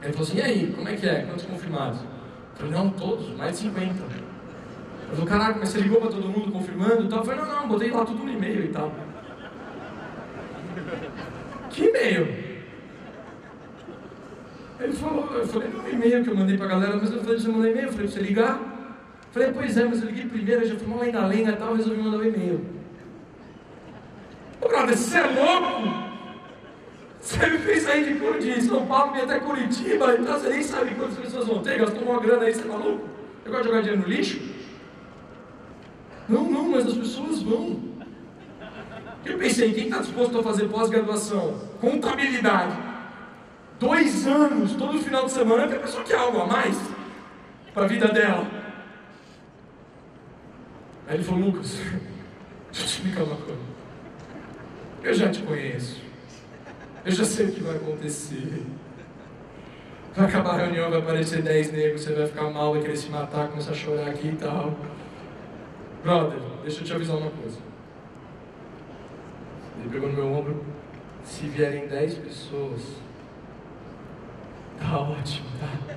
[0.00, 1.22] ele falou assim, e aí, como é que é?
[1.22, 2.00] Quantos confirmados?
[2.00, 2.06] Eu
[2.54, 4.19] falei, não, todos, mais de 50.
[5.10, 7.18] Eu falei, caraca, mas você ligou para todo mundo confirmando e tal?
[7.18, 8.92] Eu falei, não, não, botei lá tudo no e-mail e tal.
[11.68, 12.50] Que e-mail?
[14.78, 17.48] Ele falou, eu falei, não, e-mail que eu mandei pra galera, mas eu falei, você
[17.48, 17.86] mandou e-mail?
[17.86, 18.60] Eu falei, pra você ligar?
[19.26, 22.00] Eu falei, pois é, mas eu liguei primeiro, já fui uma lenga-lenga e tal, resolvi
[22.00, 22.64] mandar o e-mail.
[24.60, 26.10] Ô, brother, você é louco?
[27.20, 30.94] Você me fez sair de, de São Paulo e até Curitiba, então você nem sabe
[30.94, 33.08] quantas pessoas vão ter, gastou uma grana aí, você é maluco?
[33.44, 34.49] Eu gosto de jogar dinheiro no lixo?
[36.30, 37.80] Não, não, mas as pessoas vão.
[39.24, 41.58] Eu pensei, quem está disposto a fazer pós-graduação?
[41.80, 42.78] Contabilidade.
[43.80, 46.78] Dois anos, todo final de semana, tem pessoa que algo a mais
[47.74, 48.46] para a vida dela.
[51.08, 51.96] Aí ele falou, Lucas, deixa
[52.70, 53.60] eu te explicar uma coisa.
[55.02, 56.00] Eu já te conheço.
[57.04, 58.62] Eu já sei o que vai acontecer.
[60.14, 63.08] Vai acabar a reunião, vai aparecer 10 negros, você vai ficar mal, vai querer se
[63.08, 64.76] matar, começar a chorar aqui e tal.
[66.02, 67.58] Brother, deixa eu te avisar uma coisa.
[69.78, 70.64] Ele pegou no meu ombro.
[71.22, 72.80] Se vierem 10 pessoas,
[74.78, 75.96] tá ótimo, tá?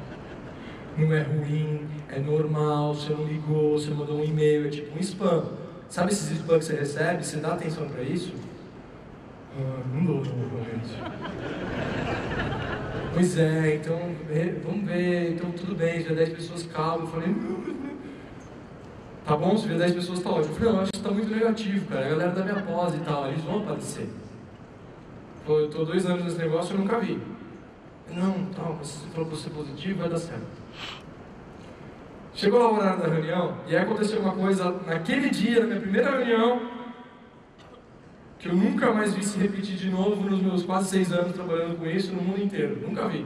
[0.97, 4.99] Não é ruim, é normal, você não ligou, você mandou um e-mail, é tipo um
[4.99, 5.45] spam.
[5.89, 7.25] Sabe esses spam que você recebe?
[7.25, 8.33] Você dá atenção para isso?
[9.57, 10.97] Ah, não dou, provavelmente.
[13.13, 13.97] Pois é, então
[14.65, 17.05] vamos ver, então tudo bem, vier 10 pessoas, calma.
[17.05, 17.33] Eu falei,
[19.25, 20.53] tá bom, se vier 10 pessoas tá ótimo.
[20.53, 22.05] Eu falei, não, acho que está muito negativo, cara.
[22.05, 24.09] A galera da minha pós e tal, eles vão aparecer.
[25.47, 27.21] Eu estou dois anos nesse negócio e nunca vi.
[28.09, 30.45] Não, tal, você falou para ser positivo, vai dar certo.
[32.33, 36.11] Chegou a hora da reunião e aí aconteceu uma coisa naquele dia, na minha primeira
[36.11, 36.61] reunião,
[38.39, 41.77] que eu nunca mais vi se repetir de novo nos meus quase seis anos trabalhando
[41.77, 42.81] com isso no mundo inteiro.
[42.81, 43.25] Nunca vi.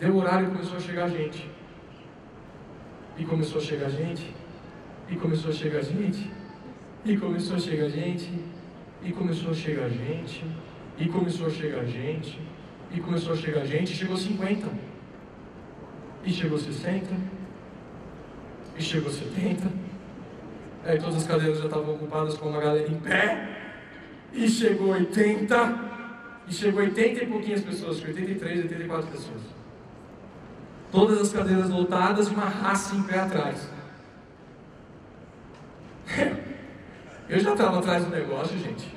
[0.00, 1.50] Deu horário e começou a chegar gente.
[3.18, 4.34] E começou a chegar gente.
[5.10, 6.30] E começou a chegar gente.
[7.04, 8.30] E começou a chegar gente.
[9.02, 10.44] E começou a chegar gente.
[10.98, 12.38] E começou a chegar gente.
[12.92, 13.92] E começou a chegar gente.
[13.92, 14.68] E chegou 50.
[16.24, 17.40] E chegou 60
[18.80, 19.70] e chegou 70.
[20.84, 23.48] Aí todas as cadeiras já estavam ocupadas com uma galera em pé.
[24.32, 25.90] E chegou 80.
[26.48, 29.42] E chegou 80 e pouquinhas pessoas, 83, 84 pessoas.
[30.90, 33.70] Todas as cadeiras lotadas uma raça em pé atrás.
[37.28, 38.92] Eu já estava atrás do negócio, gente.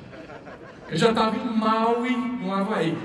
[0.89, 2.97] Eu já estava em Maui, no Havaí.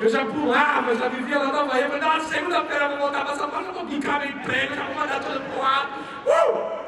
[0.00, 1.84] Eu já pulava, já vivia lá na Bahia.
[1.84, 4.74] Eu falei, não, segunda-feira eu vou voltar para São Paulo, já vou picar meu emprego,
[4.74, 5.88] já vou mandar tudo pro lado.
[6.26, 6.82] Uh!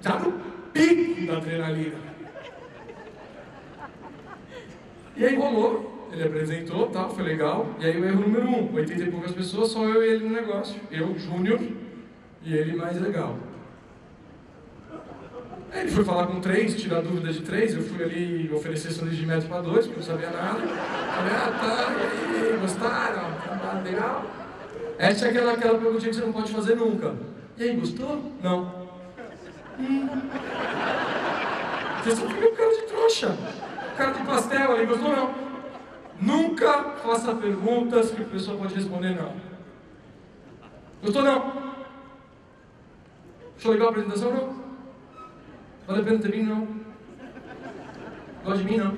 [0.00, 0.32] Já no
[0.72, 1.98] pico da adrenalina.
[5.16, 7.66] E aí rolou, ele apresentou, tal, foi legal.
[7.78, 10.34] E aí o erro número um, 80 e poucas pessoas, só eu e ele no
[10.34, 10.80] negócio.
[10.90, 11.60] Eu, Júnior,
[12.42, 13.36] e ele mais legal.
[15.72, 17.74] Aí ele foi falar com três, tirar dúvidas de três.
[17.74, 20.58] Eu fui ali oferecer sanduíche de metro para dois, porque eu não sabia nada.
[20.58, 21.92] Falei, ah, tá,
[22.32, 23.30] e aí, gostaram?
[23.60, 24.24] Tá legal?
[24.98, 27.14] Essa é aquela, aquela perguntinha que você não pode fazer nunca.
[27.56, 28.32] E aí, gostou?
[28.42, 28.88] Não.
[29.78, 30.08] Hum.
[32.02, 33.36] Vocês estão ficando cara de trouxa.
[33.96, 35.49] Cara de pastel ali, gostou não?
[36.20, 39.34] Nunca faça perguntas que a pessoa pode responder não.
[41.02, 41.72] Gostou não?
[43.56, 44.60] Achou legal a apresentação não?
[45.86, 46.42] Vale a pena ter mim?
[46.42, 46.68] Não.
[48.44, 48.76] Gosta de mim?
[48.76, 48.96] Não.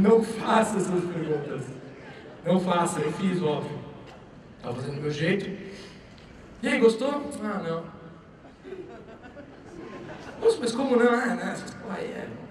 [0.00, 1.66] Não faça essas perguntas.
[2.44, 3.78] Não faça, eu fiz, óbvio.
[4.56, 5.46] Estava fazendo do meu jeito.
[6.62, 7.22] E aí, gostou?
[7.42, 7.84] Ah, não.
[10.40, 11.12] Nossa, mas como não?
[11.12, 12.45] Ah, não, aí é.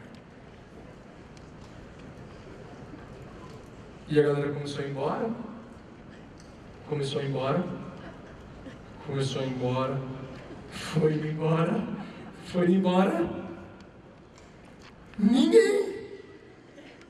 [4.07, 5.29] E a galera começou a ir embora.
[6.87, 7.63] Começou a ir embora.
[9.05, 9.99] Começou a ir embora
[10.75, 11.83] foi embora,
[12.45, 13.29] foi embora.
[15.17, 15.95] Ninguém,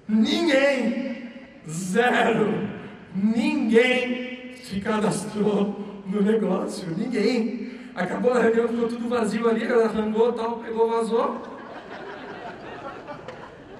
[0.07, 1.31] ninguém,
[1.67, 2.69] zero,
[3.15, 7.73] ninguém se cadastrou no negócio, ninguém.
[7.95, 11.41] Acabou a reunião, ficou tudo vazio ali, ela arrancou tal, pegou, vazou.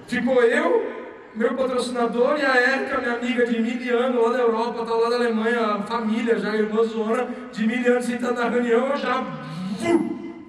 [0.08, 0.95] Ficou eu,
[1.36, 5.10] meu patrocinador e a Érica, minha amiga de mil anos lá da Europa, tá lá
[5.10, 9.24] da Alemanha, família já, irmãzona, de mil anos sentando na reunião, eu já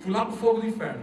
[0.07, 1.01] Fui lá pro fogo do inferno.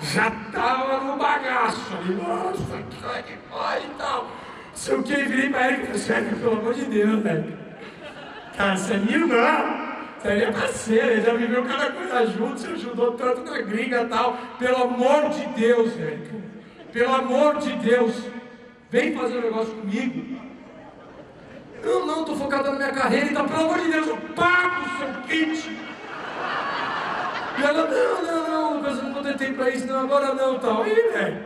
[0.00, 2.76] Já tava no bagaço ali, nossa,
[3.22, 4.30] que foi e tal.
[4.74, 7.58] Sei o que, virei pra ele e pelo amor de Deus, velho.
[8.56, 9.88] Cara, você é minha irmã.
[10.18, 14.06] Você é minha parceira, já viveu cada coisa junto, você ajudou tanto na gringa e
[14.06, 14.36] tal.
[14.58, 16.42] Pelo amor de Deus, velho.
[16.92, 18.14] Pelo amor de Deus.
[18.90, 20.38] Vem fazer um negócio comigo.
[21.82, 24.98] Eu não, tô focado na minha carreira, então pelo amor de Deus, eu pago o
[24.98, 25.70] seu kit.
[27.58, 30.34] E ela, não, não, não, Lucas, eu não vou ter tempo pra isso, não, agora
[30.34, 30.86] não, tal.
[30.86, 31.44] E, velho.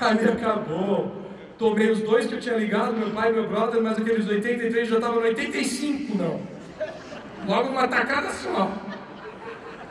[0.00, 1.26] Aí acabou.
[1.58, 4.88] Tomei os dois que eu tinha ligado, meu pai e meu brother, mas aqueles 83
[4.88, 6.40] já estavam no 85, não.
[7.46, 8.70] Logo numa tacada só.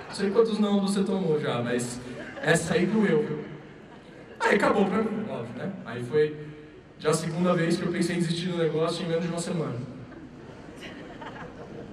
[0.07, 1.99] Não sei quantos não você tomou já, mas
[2.45, 3.43] essa aí doeu?
[4.39, 5.71] Aí acabou pra mim, óbvio, né?
[5.83, 6.37] Aí foi
[6.99, 9.39] já a segunda vez que eu pensei em desistir do negócio em menos de uma
[9.39, 9.75] semana.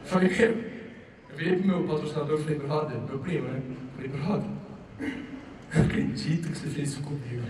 [0.05, 3.62] Falei, eu virei pro meu patrocinador e falei, brother, meu primo, né?
[3.97, 4.51] Falei, brother,
[5.75, 7.43] não acredito que você fez isso comigo.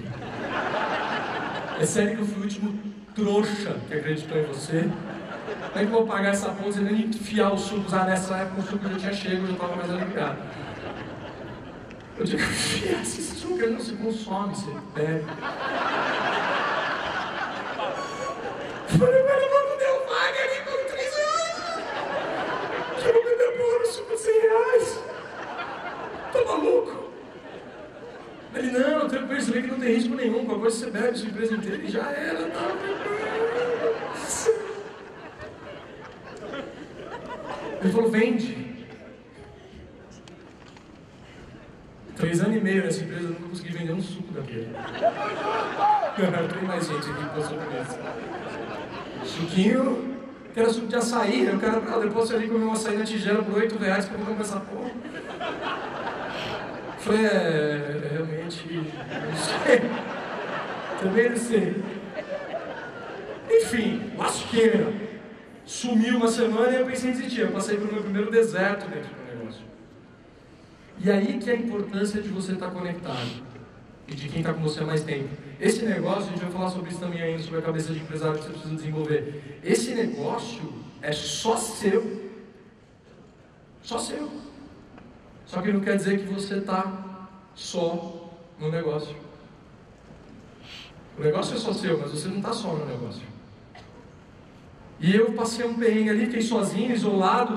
[1.80, 2.78] É sério que eu fui o último
[3.16, 4.88] trouxa que acreditou em você?
[5.72, 7.92] Como é que eu vou pagar essa ponta e nem enfiar os sucos?
[7.92, 10.38] Ah, nessa época o suco já tinha chego, eu já estava mais aliviado.
[12.18, 13.22] Eu digo, enfiar esse
[13.64, 15.24] ele não se consome, você bebe.
[18.98, 21.58] Falei, mas não deu vaga ali por 3 reais.
[23.04, 25.00] Eu não me demoro suco 100 reais.
[26.32, 27.10] Tá maluco?
[28.54, 31.54] Ele, não, você vê que não tem risco nenhum, qualquer coisa você bebe sua empresa
[31.54, 32.68] inteira e já era, tá?
[37.80, 38.61] Ele falou, vende.
[42.22, 44.68] Três anos e meio nessa empresa, eu nunca consegui vender um suco daquele.
[46.16, 47.98] Tem mais gente aqui que passou por isso.
[49.24, 50.16] Suquinho,
[50.54, 53.42] que era suco de açaí, o cara, depois você ali comeu um açaí na tigela
[53.42, 54.92] por 8 reais pra comprar essa porra.
[57.00, 59.82] Falei, é, realmente, não sei.
[61.00, 61.82] Também não sei.
[63.50, 64.92] Enfim, lasqueira.
[65.64, 67.40] Sumiu uma semana e eu pensei em desistir.
[67.40, 69.21] Eu passei pelo meu primeiro deserto dentro.
[71.04, 73.42] E aí que é a importância de você estar conectado.
[74.06, 75.28] E de quem está com você há mais tempo.
[75.60, 78.38] Esse negócio, a gente vai falar sobre isso também ainda, sobre a cabeça de empresário
[78.38, 79.60] que você precisa desenvolver.
[79.64, 82.30] Esse negócio é só seu.
[83.82, 84.30] Só seu.
[85.46, 89.16] Só que não quer dizer que você está só no negócio.
[91.18, 93.22] O negócio é só seu, mas você não está só no negócio.
[95.00, 97.54] E eu passei um perrengue ali, fiquei sozinho, isolado,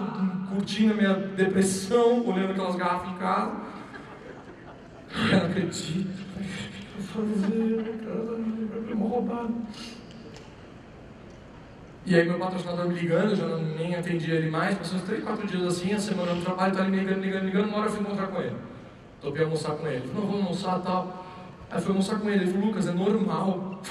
[0.49, 3.51] curtindo a minha depressão, olhando aquelas garrafas em casa.
[5.15, 6.25] Eu não acredito.
[6.97, 8.93] O que eu vou fazer?
[8.93, 9.53] Uma roubada.
[12.05, 15.05] E aí meu patrocinador me ligando, eu já não, nem atendi ele mais, passou uns
[15.05, 17.88] 3, 4 dias assim, a semana no trabalho, tá me ligando, ligando, ligando, uma hora
[17.88, 18.55] eu fui encontrar com ele.
[19.19, 20.03] Topei almoçar com ele.
[20.03, 21.25] Ele não, vamos almoçar e tal.
[21.71, 23.81] Aí fui almoçar com ele, ele falou, Lucas, é normal.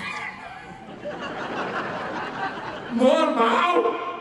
[2.95, 4.14] Normal?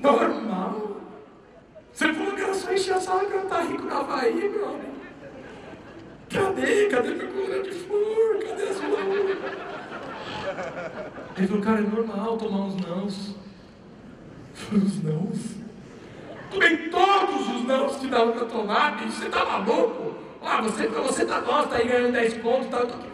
[0.00, 0.96] Normal?
[1.92, 4.94] Você falou que era só encher a sala cantar rico na Havaí, meu amigo.
[6.28, 6.86] Cadê?
[6.88, 8.38] Cadê meu coluna de flor?
[8.46, 9.38] Cadê as flores?
[11.36, 13.34] Ele falou, cara, é normal tomar uns nãos.
[14.72, 15.38] Os nãos?
[16.50, 19.12] Tomei todos os nãos que dava pra tomar, bicho.
[19.12, 20.14] Você tá maluco?
[20.42, 23.13] Ah, você, você tá, nossa, tá aí ganhando 10 pontos, tá, eu tô aqui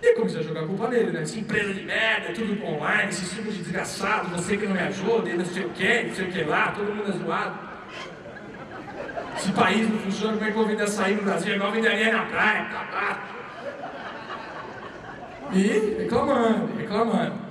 [0.00, 1.22] E comecei a jogar a culpa nele, né?
[1.22, 5.34] Essa empresa de merda, tudo online, esses filmes de desgraçado, você que não me ajuda,
[5.34, 7.68] não sei o que, não sei o que lá, todo mundo é zoado.
[9.36, 11.52] Esse país não funciona, como é que eu vou vender no Brasil?
[11.52, 13.28] É igual vender areia na praia, tá
[15.52, 17.47] E reclamando, reclamando.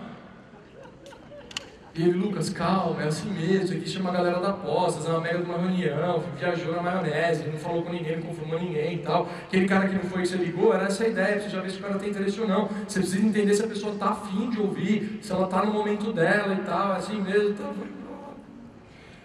[1.97, 5.19] E ele, Lucas, calma, é assim mesmo, aqui chama a galera da posta, é uma
[5.19, 8.99] mega de uma reunião, viajou na maionese, não falou com ninguém, não confirmou ninguém e
[8.99, 9.27] tal.
[9.47, 11.71] Aquele cara que não foi que você ligou, era essa a ideia, você já vê
[11.71, 12.69] se o cara tem interesse ou não.
[12.87, 16.13] Você precisa entender se a pessoa está afim de ouvir, se ela está no momento
[16.13, 17.49] dela e tal, é assim mesmo.
[17.49, 17.73] Então,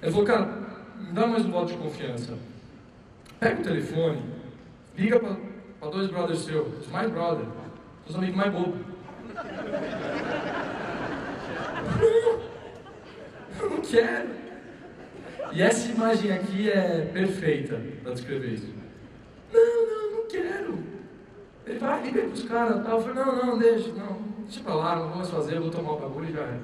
[0.01, 0.49] ele falou, cara,
[0.99, 2.39] me dá mais um voto de confiança.
[3.39, 4.23] Pega o telefone,
[4.97, 7.45] liga para dois brothers seus, mais brother,
[8.07, 8.81] seus amigos mais bobos.
[13.83, 14.29] Quero.
[15.53, 18.73] E essa imagem aqui é perfeita para descrever isso.
[19.53, 20.79] Não, não, não quero.
[21.67, 22.99] Ele vai, liga para os caras tal.
[22.99, 25.71] Eu falei, não, não, deixa, não, deixa para lá, não vou mais fazer, eu vou
[25.71, 26.59] tomar o bagulho e já é.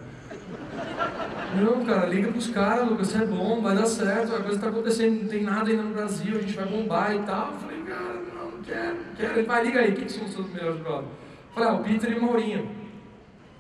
[1.61, 4.69] Não, cara, liga para os caras, Lucas, é bom, vai dar certo, a coisa está
[4.69, 7.53] acontecendo, não tem nada ainda no Brasil, a gente vai bombar e tal.
[7.53, 9.39] Eu falei, cara, não, não quero, não quero.
[9.39, 11.13] Ele vai, liga aí, quem são os seus melhores brothers?
[11.55, 12.71] Falei, ah, o Peter e o Maurinho.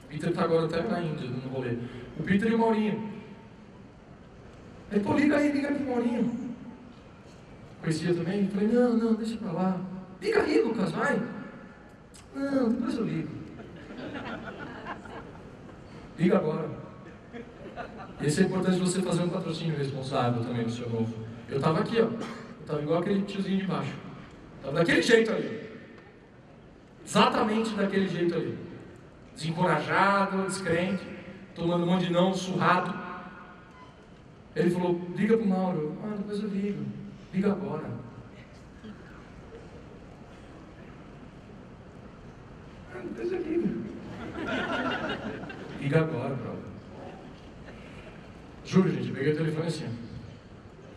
[0.05, 1.77] O Peter está agora até na Índia, no rolê.
[2.19, 3.08] O Peter e o Maurinho.
[4.91, 6.49] Ele, pô, liga aí, liga aí pro Maurinho.
[7.81, 8.49] Conhecia também?
[8.49, 9.81] Falei, não, não, deixa pra lá.
[10.21, 11.23] Liga aí, Lucas, vai.
[12.35, 13.29] Não, depois eu ligo.
[16.19, 16.71] Liga agora.
[18.21, 21.15] Esse é importante você fazer um patrocínio responsável também no seu novo.
[21.49, 22.05] Eu tava aqui, ó.
[22.07, 23.95] Eu tava igual aquele tiozinho de baixo.
[24.63, 25.69] Tava daquele jeito ali.
[27.07, 28.59] Exatamente daquele jeito ali.
[29.35, 31.07] Desencorajado, descrente,
[31.55, 33.08] tomando um monte de não, surrado.
[34.59, 35.97] Ele falou, liga para o Mauro.
[36.03, 36.85] Ah, depois eu ligo.
[37.33, 37.91] Liga agora.
[42.93, 43.85] Ah, depois eu ligo.
[45.81, 46.59] Liga agora, brother.
[48.65, 49.97] Juro, gente, peguei o telefone assim.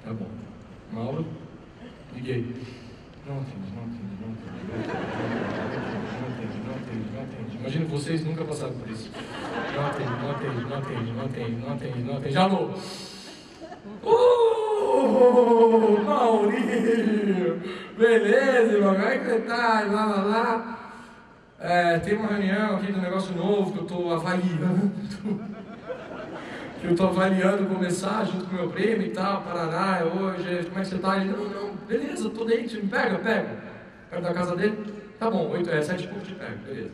[0.04, 0.28] Tá bom.
[0.91, 1.28] Mauro,
[2.15, 2.56] liguei.
[3.28, 4.82] Não atende, não atende, não atende, não
[6.28, 7.58] atende, não atende, não atende.
[7.58, 9.12] Imagina vocês nunca passaram por isso.
[9.76, 13.11] Não atende, não atende, não atende, não atende, não atende, não atende.
[14.04, 17.62] Uh, Maurinho!
[17.98, 18.94] Beleza, irmão?
[18.96, 19.86] É você tá?
[19.91, 20.78] Lá, lá, lá.
[21.60, 24.91] É, tem uma reunião aqui do negócio novo que eu estou avaliando.
[26.82, 30.82] que eu estou avaliando começar junto com meu primo e tal, Paraná, hoje, como é
[30.82, 31.17] que você está?
[31.17, 33.50] Ele, não, não, beleza, estou dentro, me pega, pega.
[34.10, 34.84] Perto da casa dele?
[35.20, 36.91] Tá bom, oito, é, sete pontos te pego, beleza.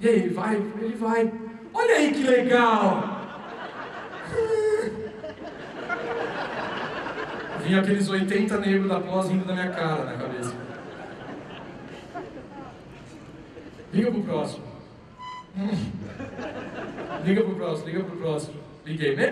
[0.00, 0.56] E aí, ele vai?
[0.56, 1.30] Ele vai.
[1.74, 3.18] Olha aí que legal!
[7.62, 10.54] Vinha aqueles 80 negros da pós rindo da minha cara na cabeça.
[13.92, 14.64] Liga pro próximo.
[15.56, 15.92] Hum.
[17.24, 18.54] Liga pro próximo, liga pro próximo.
[18.86, 19.26] Liguei, quem?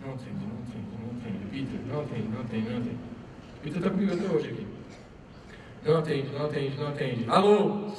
[0.00, 1.46] Não atende, não atende, não atende.
[1.50, 2.98] Peter, não atende, não atende, não atende.
[3.62, 4.66] Peter tá comigo até hoje aqui.
[5.84, 7.24] Não atende, não atende, não atende.
[7.28, 7.92] Alô?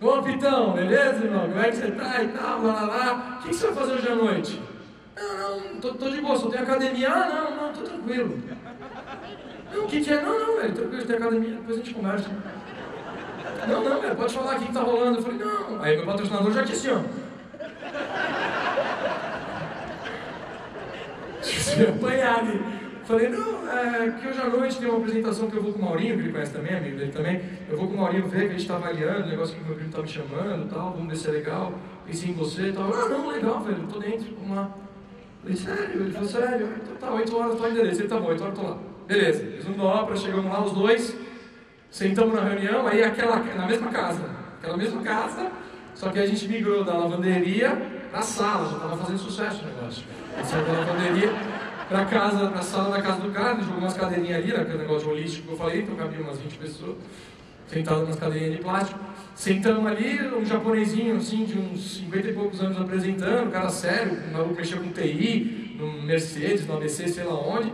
[0.00, 1.48] Ô Pitão, beleza, irmão?
[1.48, 3.38] Como é que você tá e tal, lá, lá, lá.
[3.40, 4.60] O que você vai fazer hoje à noite?
[5.18, 7.10] Não, não, tô, tô de boa, só tem academia.
[7.10, 8.38] Ah, não, não, tô tranquilo.
[9.72, 10.22] Não, o que, que é?
[10.22, 12.30] Não, não, velho, tranquilo, tem academia, depois a gente conversa.
[13.66, 15.18] Não, não, velho, pode falar o que tá rolando.
[15.18, 15.82] Eu falei, não.
[15.82, 17.00] Aí meu patrocinador já disse, ó.
[21.42, 22.78] Se apanhar ali.
[23.04, 25.84] Falei, não, é que hoje à noite tem uma apresentação que eu vou com o
[25.84, 27.40] Maurinho, que ele conhece também, amigo dele também.
[27.68, 29.66] Eu vou com o Maurinho ver, que a gente está avaliando, o negócio que o
[29.66, 31.72] meu primo tá me chamando e tal, vamos ver se é legal.
[32.04, 32.92] Pensei em você e tal.
[32.92, 34.74] Ah, não, legal, velho, tô dentro, vamos lá.
[35.42, 36.00] Falei, sério?
[36.00, 36.68] Ele falou, sério?
[36.82, 38.00] Então tá, 8 horas, tô endereço.
[38.00, 38.78] Ele tá bom, 8 horas eu tô lá.
[39.06, 41.16] Beleza, resumo da ópera, chegamos lá os dois.
[41.90, 44.22] Sentamos na reunião, aí aquela, na mesma casa,
[44.58, 45.50] aquela mesma casa,
[45.94, 47.70] só que a gente migrou da lavanderia
[48.10, 50.04] para a sala, já estava fazendo sucesso o negócio.
[50.34, 51.30] A gente saiu da lavanderia
[51.88, 55.08] para casa, para a sala da casa do cara, jogou umas cadeirinhas ali, aquele negócio
[55.08, 56.96] holístico que eu falei, então cabia umas 20 pessoas,
[57.68, 58.98] sentadas nas cadeirinhas de plástico.
[59.34, 64.32] Sentamos ali, um japonesinho assim, de uns 50 e poucos anos apresentando, cara sério, um
[64.32, 67.72] maluco mexia com TI, no Mercedes, no ABC, sei lá onde.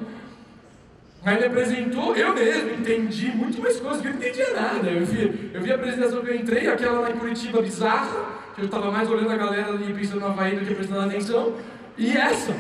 [1.25, 4.91] Aí ele apresentou, eu mesmo entendi muito mais coisas que eu não entendia nada.
[4.91, 8.61] Eu vi, eu vi a apresentação que eu entrei, aquela lá em Curitiba bizarra, que
[8.61, 11.55] eu estava mais olhando a galera ali pensando no Havaí do que prestando atenção,
[11.97, 12.55] e essa,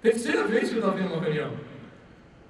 [0.00, 1.50] terceira vez que eu estava vendo uma reunião.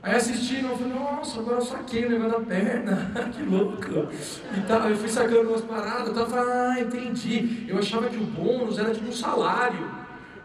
[0.06, 4.08] Aí assistindo, eu falei, nossa, agora eu saquei o negócio da perna, que louco.
[4.56, 7.64] E tal, eu fui sacando umas paradas, eu tava, ah, entendi.
[7.66, 9.90] Eu achava que o bônus era tipo um salário,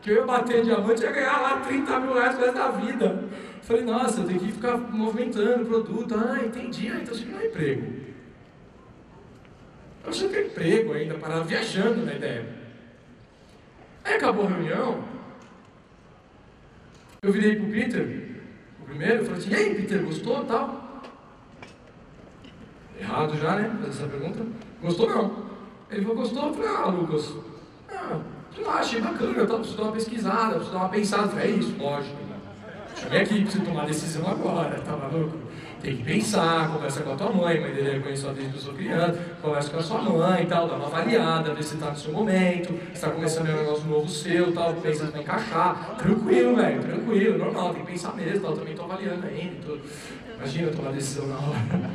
[0.02, 3.24] que eu ia bater diamante e ia ganhar lá 30 mil reais resto da vida.
[3.62, 6.16] Falei, nossa, eu tenho que ficar movimentando o produto.
[6.16, 6.88] Ah, entendi.
[6.88, 7.94] Ah, então não é emprego.
[10.04, 12.48] Eu que é emprego ainda, parado viajando na ideia.
[14.04, 15.04] Aí acabou a reunião.
[17.22, 18.31] Eu virei pro Peter,
[18.92, 21.02] primeiro, e falei assim, ei Peter, gostou tal?
[23.00, 23.76] Errado já, né?
[23.80, 24.46] Fazer essa pergunta.
[24.82, 25.52] Gostou não.
[25.90, 26.48] Ele falou, gostou?
[26.48, 27.34] Eu falei, ah, Lucas,
[27.90, 28.20] ah,
[28.58, 31.24] eu achei bacana, eu preciso dar uma pesquisada, preciso dar uma pensada.
[31.24, 32.18] Eu falei, é isso, lógico.
[32.96, 35.38] Cheguei aqui, preciso tomar decisão agora, tá maluco?
[35.82, 38.74] Tem que pensar, conversa com a tua mãe, mãe dele conheceu desde que eu sou
[38.76, 41.98] criança, conversa com a sua mãe e tal, dá uma avaliada, vê se está no
[41.98, 45.96] seu momento, se está começando um negócio novo seu tal, pensa se vai encaixar.
[45.98, 49.56] Tranquilo, velho, tranquilo, normal, tem que pensar mesmo, tal, também estou avaliando ainda.
[49.66, 49.78] Tô...
[50.36, 51.92] Imagina tomar decisão na hora.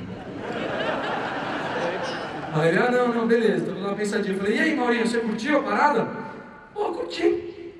[2.54, 4.34] Aí ele, ah não, não, beleza, tô dando uma pensadinha.
[4.34, 6.08] Eu falei, e aí Maurinho, você curtiu a parada?
[6.74, 7.72] Pô, curti.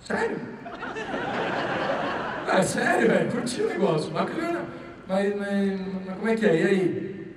[0.00, 0.36] Sério?
[2.54, 4.66] Ah, sério, velho, curti o negócio, bacana.
[5.08, 6.54] Mas, mas, mas, como é que é?
[6.54, 7.34] E aí?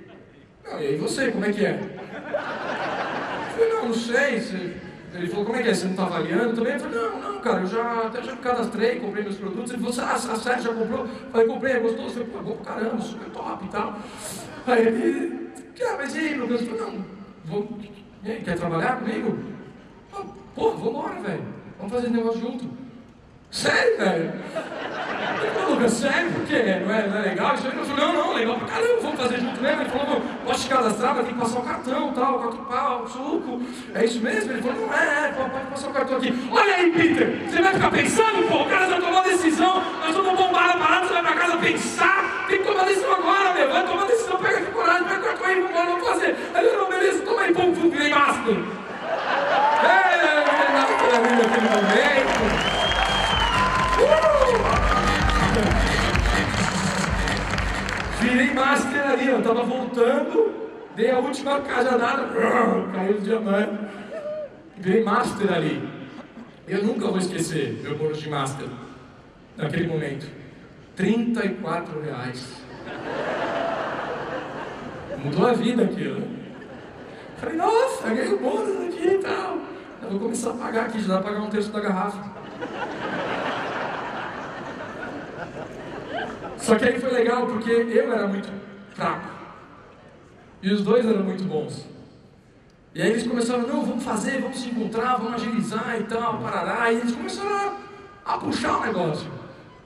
[0.62, 1.80] Não, e aí você, como é que é?
[1.80, 4.76] Eu falei, não, não sei.
[5.14, 5.74] Ele falou, como é que é?
[5.74, 6.74] Você não está avaliando também?
[6.74, 9.72] Eu falei, não, não, cara, eu já até já me cadastrei, comprei meus produtos.
[9.72, 11.00] Ele falou, ah, a sério, já comprou?
[11.00, 12.20] Eu falei, comprei, é gostoso?
[12.20, 13.98] Eu falei, pô, bom caramba, super top e tal.
[14.66, 15.50] Aí ele,
[15.80, 16.60] ah, mas e aí, Lucas?
[16.60, 17.04] Eu falei, não,
[17.46, 17.78] vou...
[18.22, 19.38] E aí, quer trabalhar comigo?
[20.54, 21.44] Pô, vambora, velho.
[21.78, 22.85] Vamos fazer negócio junto.
[23.50, 24.32] Sério, velho?
[25.54, 26.30] Falei, Lucas, sério?
[26.32, 26.80] Por quê?
[26.84, 27.54] Não é, não é legal?
[27.54, 27.76] Isso aí?
[27.76, 29.80] Eu falei, não, não, legal pra caramba, vamos fazer junto mesmo.
[29.80, 33.62] Ele falou, posso te cadastrar, mas tem que passar o cartão, tal, quatro pau, suco.
[33.94, 34.52] É isso mesmo?
[34.52, 36.48] Ele falou, não é, pode passar o cartão aqui.
[36.50, 40.14] Olha aí, Peter, você vai ficar pensando, pô, o cara já tomou a decisão, nós
[40.14, 43.72] vamos bombar a parada, você vai pra casa pensar, tem que tomar decisão agora, meu,
[43.72, 46.36] vai tomar decisão, pega aqui coragem, pega o cartão aí, vambora, vamos fazer.
[46.54, 48.66] Aí ele, não, beleza, toma aí, pum, pum, virei mastro.
[49.82, 50.06] É,
[50.72, 51.86] naquele momento.
[51.92, 52.75] Virei master
[59.24, 60.54] eu tava voltando
[60.96, 62.28] dei a última cajadada,
[62.92, 63.78] caiu o diamante.
[64.78, 65.88] Virei master ali.
[66.66, 68.66] Eu nunca vou esquecer meu bônus de master
[69.56, 70.26] naquele momento.
[70.96, 72.62] 34 reais.
[75.22, 76.22] Mudou a vida aquilo.
[77.36, 79.58] Falei, nossa, ganhei o bônus aqui e tal.
[80.02, 82.36] Eu vou começar a pagar aqui, já dá para pagar um terço da garrafa.
[86.58, 88.65] Só que aí foi legal porque eu era muito
[88.96, 89.28] fraco.
[90.62, 91.86] E os dois eram muito bons.
[92.94, 96.90] E aí eles começaram, não, vamos fazer, vamos se encontrar, vamos agilizar e tal, parará.
[96.90, 97.76] E eles começaram
[98.24, 99.30] a, a puxar o negócio.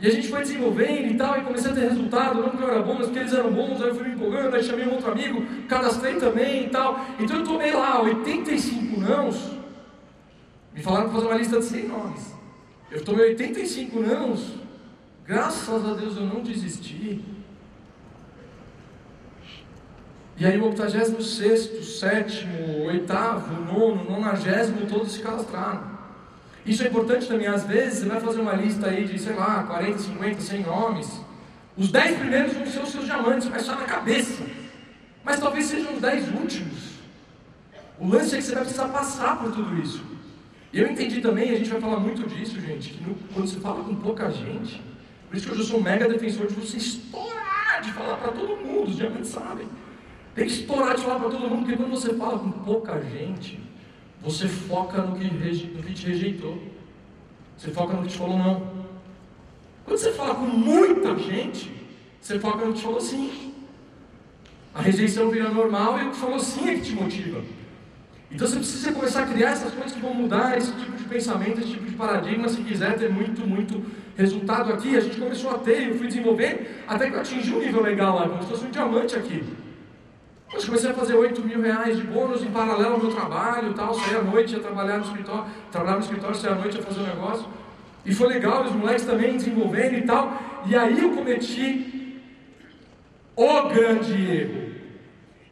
[0.01, 2.71] E a gente foi desenvolvendo e tal, e comecei a ter resultado, não porque eu
[2.71, 4.93] era bom, mas porque eles eram bons, aí eu fui me empolgando, aí chamei um
[4.93, 7.05] outro amigo, cadastrei também e tal.
[7.19, 9.51] Então eu tomei lá 85 nãos,
[10.73, 12.35] me falaram para fazer uma lista de 100 nomes.
[12.91, 14.55] Eu tomei 85 nãos,
[15.27, 17.23] graças a Deus eu não desisti.
[20.41, 22.49] E aí o 86, 7,
[22.87, 25.83] 8, 9, 90, todos se cadastraram.
[26.65, 29.65] Isso é importante também, às vezes você vai fazer uma lista aí de, sei lá,
[29.65, 31.21] 40, 50, 100 nomes.
[31.77, 34.43] Os 10 primeiros vão ser os seus diamantes, vai estar na cabeça.
[35.23, 36.79] Mas talvez sejam os 10 últimos.
[37.99, 40.03] O lance é que você vai precisar passar por tudo isso.
[40.73, 43.61] E eu entendi também, a gente vai falar muito disso, gente, que no, quando você
[43.61, 44.81] fala com pouca gente,
[45.29, 48.57] por isso que eu sou um mega defensor de você estourar, de falar para todo
[48.57, 49.69] mundo, os diamantes sabem.
[50.35, 53.61] Tem que estourar de falar para todo mundo, porque quando você fala com pouca gente,
[54.23, 56.63] você foca no que, no que te rejeitou.
[57.57, 58.81] Você foca no que te falou não.
[59.85, 61.73] Quando você fala com muita gente,
[62.21, 63.55] você foca no que te falou sim.
[64.75, 67.43] A rejeição vira normal e o que falou sim é que te motiva.
[68.31, 71.61] Então você precisa começar a criar essas coisas que vão mudar esse tipo de pensamento,
[71.61, 73.85] esse tipo de paradigma, se quiser ter muito, muito
[74.17, 74.97] resultado aqui.
[74.97, 78.15] A gente começou a ter, eu fui desenvolvendo, até que eu atingi um nível legal
[78.15, 79.43] lá, como se fosse um diamante aqui.
[80.53, 83.95] Eu comecei a fazer 8 mil reais de bônus em paralelo ao meu trabalho tal.
[83.95, 87.01] Saía à noite, ia trabalhar no escritório, trabalhar no escritório, saía à noite, ia fazer
[87.01, 87.47] um negócio.
[88.05, 90.37] E foi legal, os moleques também desenvolvendo e tal.
[90.67, 92.21] E aí eu cometi
[93.37, 94.71] o grande erro.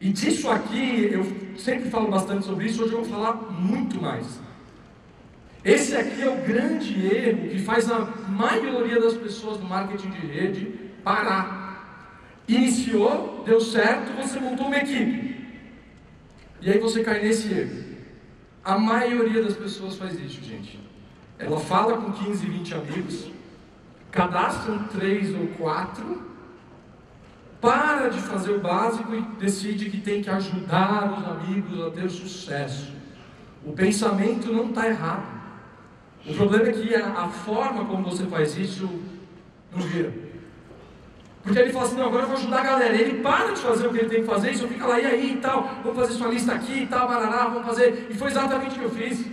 [0.01, 1.25] E disso aqui, eu
[1.57, 4.39] sempre falo bastante sobre isso, hoje eu vou falar muito mais.
[5.63, 10.25] Esse aqui é o grande erro que faz a maioria das pessoas do marketing de
[10.25, 10.65] rede
[11.03, 11.58] parar
[12.49, 15.37] Iniciou, deu certo, você montou uma equipe.
[16.59, 17.85] E aí você cai nesse erro.
[18.65, 20.79] A maioria das pessoas faz isso, gente.
[21.37, 23.31] Ela fala com 15, 20 amigos,
[24.09, 26.23] cadastram 3 ou 4,
[27.61, 32.09] para de fazer o básico e decide que tem que ajudar os amigos a ter
[32.09, 32.91] sucesso.
[33.63, 35.39] O pensamento não está errado.
[36.25, 38.89] O problema é que a, a forma como você faz isso
[39.71, 40.11] não vira.
[41.49, 42.95] Porque ele fala assim, não, agora eu vou ajudar a galera.
[42.95, 45.33] Ele para de fazer o que ele tem que fazer, só fica lá, e aí
[45.33, 48.05] e tal, vamos fazer sua lista aqui e tal, barará, vamos fazer.
[48.07, 49.25] E foi exatamente o que eu fiz.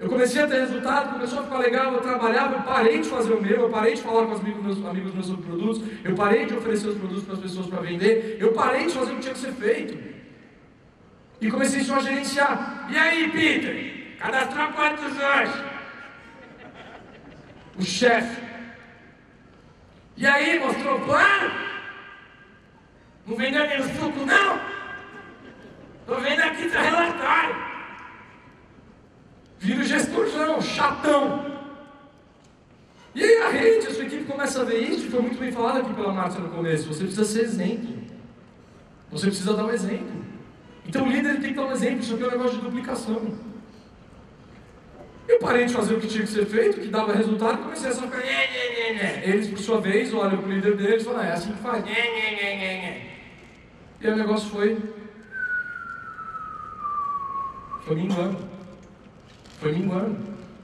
[0.00, 3.32] Eu comecei a ter resultado, começou a ficar legal, eu trabalhava, eu parei de fazer
[3.32, 6.14] o meu, eu parei de falar com os amigos meus, amigos meus sobre produtos, eu
[6.16, 9.14] parei de oferecer os produtos para as pessoas para vender, eu parei de fazer o
[9.14, 9.96] que tinha que ser feito.
[11.40, 12.88] E comecei só a gerenciar.
[12.90, 14.16] E aí, Peter?
[14.18, 15.64] Cadastrou quantos hoje?
[17.78, 18.48] O chefe.
[20.18, 21.50] E aí, mostrou o plano?
[23.24, 24.60] Não vendeu nem o suco, não?
[26.00, 27.56] Estou vendo aqui seu relatório.
[29.60, 31.46] Vira o gestorzão, chatão.
[33.14, 35.92] E a rede, a sua equipe começa a ver isso, foi muito bem falado aqui
[35.92, 36.88] pela Márcia no começo.
[36.88, 37.96] Você precisa ser exemplo.
[39.12, 40.24] Você precisa dar um exemplo.
[40.84, 43.38] Então o líder tem que dar um exemplo, isso aqui é um negócio de duplicação.
[45.28, 47.90] Eu parei de fazer o que tinha que ser feito, que dava resultado, e comecei
[47.90, 48.22] a só ficar.
[49.22, 51.84] Eles, por sua vez, olham para o líder deles e falam: é assim que faz.
[54.00, 54.78] E aí o negócio foi.
[57.82, 58.38] Foi minguando.
[59.60, 60.16] Foi minguando.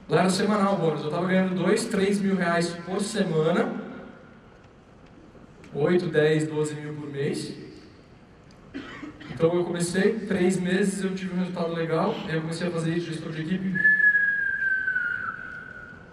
[0.08, 1.00] Lá era semanal o bônus.
[1.00, 3.82] Eu estava ganhando 2, 3 mil reais por semana.
[5.74, 7.54] 8, 10, 12 mil por mês.
[9.34, 12.96] Então eu comecei, três meses eu tive um resultado legal, aí eu comecei a fazer
[12.96, 13.74] isso, gestor de equipe,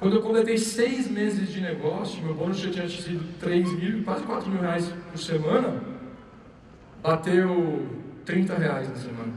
[0.02, 4.24] quando eu completei seis meses de negócio, meu bônus já tinha sido 3 mil, quase
[4.24, 5.80] 4 mil reais por semana,
[7.04, 7.88] bateu
[8.26, 9.34] 30 reais na semana.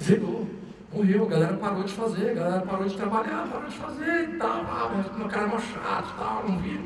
[0.00, 0.48] Zerou,
[0.92, 4.36] morreu, a galera parou de fazer, a galera parou de trabalhar, parou de fazer e
[4.38, 6.84] tal, ah, meu cara é mó chato, tal, não vira.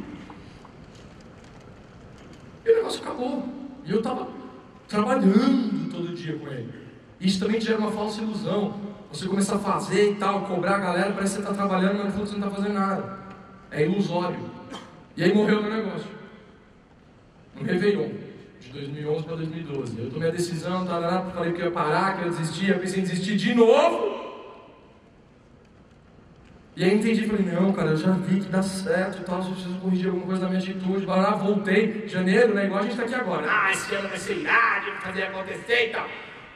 [2.65, 3.47] E o negócio acabou.
[3.85, 4.27] E eu estava
[4.89, 6.73] trabalhando todo dia com ele.
[7.21, 8.92] Isso também gera uma falsa ilusão.
[9.13, 12.07] Você começar a fazer e tal, cobrar a galera, parece que você está trabalhando, mas
[12.07, 13.19] no fundo você não está fazendo nada.
[13.71, 14.41] É ilusório.
[15.15, 16.09] E aí morreu o meu negócio.
[17.55, 18.09] No Réveillon.
[18.59, 20.01] de 2011 para 2012.
[20.01, 22.79] Eu tomei a decisão, tarará, falei que eu ia parar, que eu ia desistir, eu
[22.79, 24.23] pensei em desistir de novo.
[26.75, 29.51] E aí entendi, falei, não, cara, eu já vi que dá certo e tal, só
[29.51, 31.05] preciso corrigir alguma coisa na minha atitude.
[31.05, 32.65] Lá, voltei, janeiro, né?
[32.65, 33.47] Igual a gente está aqui agora.
[33.47, 36.09] Ah, esse ano vai ser irado, fazer acontecer e tal.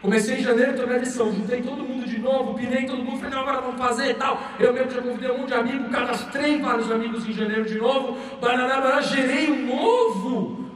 [0.02, 3.34] Comecei em janeiro, tomei a decisão, juntei todo mundo de novo, pinei todo mundo, falei,
[3.34, 4.40] não, agora vamos fazer e tal.
[4.60, 8.16] Eu mesmo já convidei um monte de amigos, cadastrei vários amigos em janeiro de novo,
[8.40, 10.66] barará, barará, gerei um novo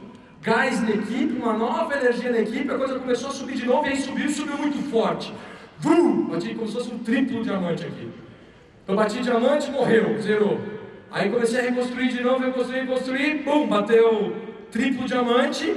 [0.41, 3.85] gás na equipe, uma nova energia na equipe, a coisa começou a subir de novo,
[3.85, 5.33] e aí subiu, subiu muito forte.
[5.77, 6.25] Vum!
[6.25, 8.09] Bati como se fosse um triplo diamante aqui.
[8.83, 10.59] Então bati diamante, morreu, zerou.
[11.11, 14.35] Aí comecei a reconstruir de novo, reconstruir, reconstruir, pum, bateu
[14.71, 15.75] triplo diamante.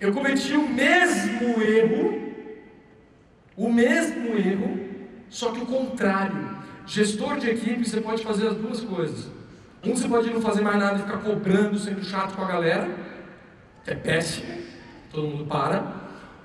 [0.00, 2.29] Eu cometi o mesmo erro,
[3.60, 4.80] o mesmo erro,
[5.28, 6.58] só que o contrário.
[6.86, 9.28] Gestor de equipe, você pode fazer as duas coisas.
[9.84, 12.88] Um, você pode não fazer mais nada e ficar cobrando, sendo chato com a galera,
[13.84, 14.46] que é péssimo,
[15.12, 15.94] todo mundo para.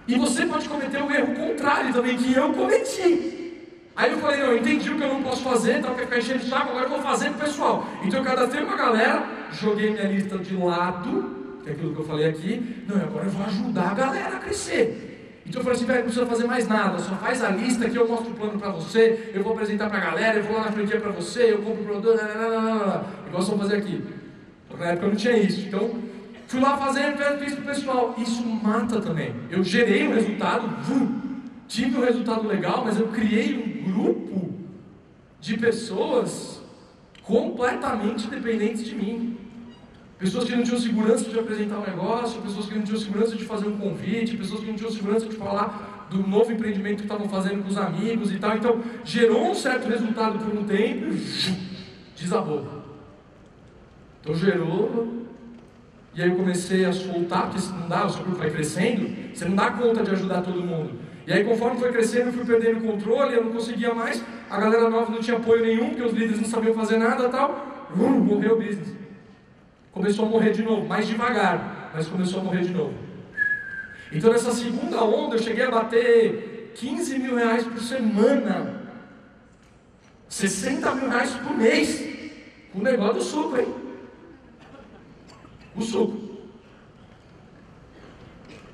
[0.06, 3.54] E você pode cometer o erro contrário também, que eu cometi.
[3.96, 6.18] Aí eu falei, não, eu entendi o que eu não posso fazer, então quer ficar
[6.18, 7.88] enchendo de saco, agora eu vou fazer pro pessoal.
[8.04, 12.06] Então eu cadastrei uma galera, joguei minha lista de lado, que é aquilo que eu
[12.06, 15.15] falei aqui, não, agora eu vou ajudar a galera a crescer.
[15.46, 17.96] Então eu falei assim, velho, não precisa fazer mais nada, só faz a lista que
[17.96, 20.66] eu mostro o plano para você, eu vou apresentar para a galera, eu vou lá
[20.66, 22.20] na franquia para você, eu compro o produto,
[23.28, 24.04] igual só fazer aqui.
[24.78, 25.92] Na época eu não tinha isso, então
[26.48, 28.16] fui lá fazendo, fiz pro pessoal.
[28.18, 29.34] Isso mata também.
[29.50, 31.22] Eu gerei o resultado, vum,
[31.68, 34.54] tive um resultado legal, mas eu criei um grupo
[35.40, 36.62] de pessoas
[37.24, 39.38] completamente dependentes de mim.
[40.18, 43.44] Pessoas que não tinham segurança de apresentar um negócio, pessoas que não tinham segurança de
[43.44, 47.28] fazer um convite, pessoas que não tinham segurança de falar do novo empreendimento que estavam
[47.28, 48.56] fazendo com os amigos e tal.
[48.56, 52.66] Então, gerou um certo resultado por um tempo e desabou.
[54.22, 55.26] Então, gerou.
[56.14, 59.44] E aí eu comecei a soltar, porque não dá, o seu grupo vai crescendo, você
[59.44, 60.92] não dá conta de ajudar todo mundo.
[61.28, 64.58] E aí, conforme foi crescendo, eu fui perdendo o controle, eu não conseguia mais, a
[64.58, 67.88] galera nova não tinha apoio nenhum, porque os líderes não sabiam fazer nada tal.
[67.94, 69.05] Vum, morreu o business.
[69.96, 72.94] Começou a morrer de novo, mais devagar, mas começou a morrer de novo.
[74.12, 78.82] Então, nessa segunda onda, eu cheguei a bater 15 mil reais por semana,
[80.28, 82.06] 60 mil reais por mês,
[82.74, 83.74] com o negócio do suco, hein?
[85.74, 86.26] O suco.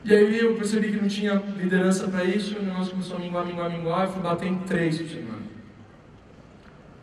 [0.03, 3.45] E aí eu percebi que não tinha liderança para isso, o negócio começou a minguar,
[3.45, 5.43] minguar, minguar, eu fui bater em três por semana.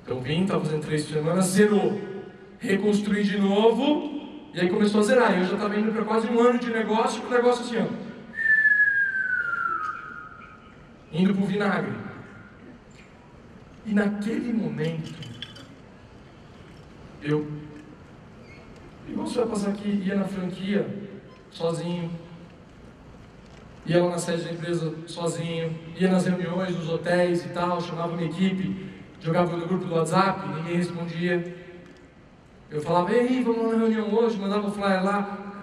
[0.03, 2.08] Então vim, estava fazendo três por semana, zerou.
[2.59, 5.39] Reconstruí de novo, e aí começou a zerar.
[5.39, 8.09] Eu já estava indo para quase um ano de negócio, com o negócio assim, ó.
[11.13, 11.93] Indo para o vinagre.
[13.87, 15.15] E naquele momento,
[17.23, 17.51] eu,
[19.09, 20.87] igual você vai passar aqui, ia na franquia,
[21.51, 22.11] sozinho,
[23.87, 28.13] ia lá na sede da empresa sozinho, ia nas reuniões dos hotéis e tal, chamava
[28.13, 28.91] uma equipe,
[29.21, 31.58] jogava no grupo do WhatsApp, ninguém respondia.
[32.71, 35.57] Eu falava, ei, vamos lá na reunião hoje, mandava o flyer lá.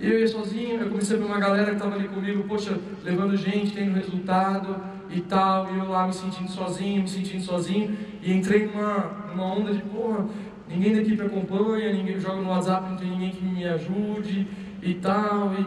[0.00, 2.78] E eu ia sozinho, eu comecei a ver uma galera que estava ali comigo, poxa,
[3.02, 4.76] levando gente, tendo resultado
[5.10, 9.44] e tal, e eu lá me sentindo sozinho, me sentindo sozinho, e entrei numa, numa
[9.44, 10.26] onda de, porra,
[10.68, 14.46] ninguém da equipe acompanha, ninguém joga no WhatsApp, não tem ninguém que me ajude
[14.80, 15.52] e tal.
[15.54, 15.66] E,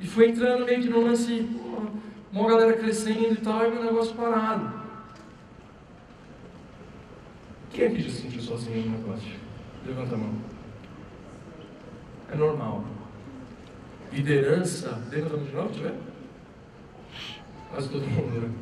[0.00, 1.46] e foi entrando meio que no lance,
[2.32, 4.85] uma galera crescendo e tal, e meu negócio parado.
[7.76, 9.36] Quem aqui já se sentiu sozinho no negócio?
[9.84, 10.34] Levanta a mão.
[12.32, 12.82] É normal.
[14.10, 15.94] Liderança, levanta a mão de novo, tiver?
[17.70, 18.54] Quase todo mundo, né?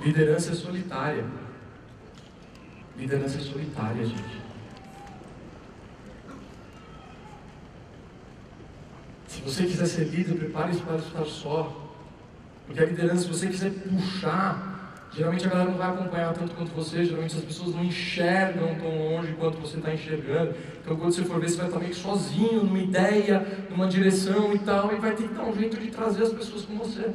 [0.00, 1.24] Liderança é solitária.
[2.96, 4.40] Liderança é solitária, gente.
[9.26, 11.92] Se você quiser ser líder, prepare-se para estar só.
[12.64, 14.75] Porque a liderança, se você quiser puxar,
[15.12, 18.98] geralmente a galera não vai acompanhar tanto quanto você, geralmente as pessoas não enxergam tão
[18.98, 20.54] longe quanto você está enxergando.
[20.82, 24.54] Então quando você for ver, você vai estar meio que sozinho, numa ideia, numa direção
[24.54, 27.10] e tal, e vai ter que dar um jeito de trazer as pessoas com você.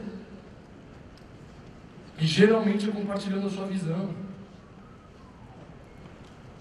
[2.19, 4.09] E geralmente é compartilhando a sua visão.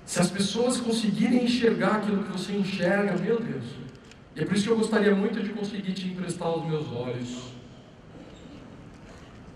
[0.07, 3.65] Se as pessoas conseguirem enxergar aquilo que você enxerga, meu Deus.
[4.35, 7.60] E é por isso que eu gostaria muito de conseguir te emprestar os meus olhos.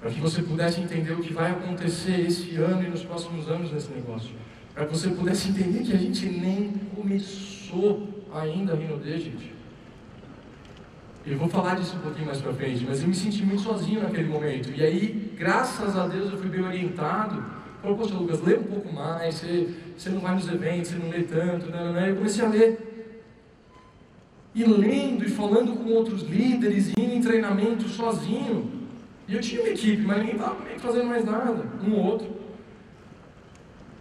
[0.05, 3.72] Para que você pudesse entender o que vai acontecer esse ano e nos próximos anos
[3.72, 4.34] nesse negócio.
[4.74, 9.55] Para que você pudesse entender que a gente nem começou ainda a Rinode, gente.
[11.26, 14.02] Eu vou falar disso um pouquinho mais para frente, mas eu me senti muito sozinho
[14.02, 14.70] naquele momento.
[14.76, 17.42] E aí, graças a Deus, eu fui bem orientado
[17.80, 21.09] Falou, poxa Lucas, lê um pouco mais, você, você não vai nos eventos, você não
[21.09, 22.11] lê tanto, né, né, né.
[22.11, 23.14] Eu comecei a ler.
[24.55, 28.74] e lendo e falando com outros líderes, e indo em treinamento sozinho.
[29.27, 32.45] E eu tinha uma equipe, mas ninguém estava fazendo mais nada, um ou outro.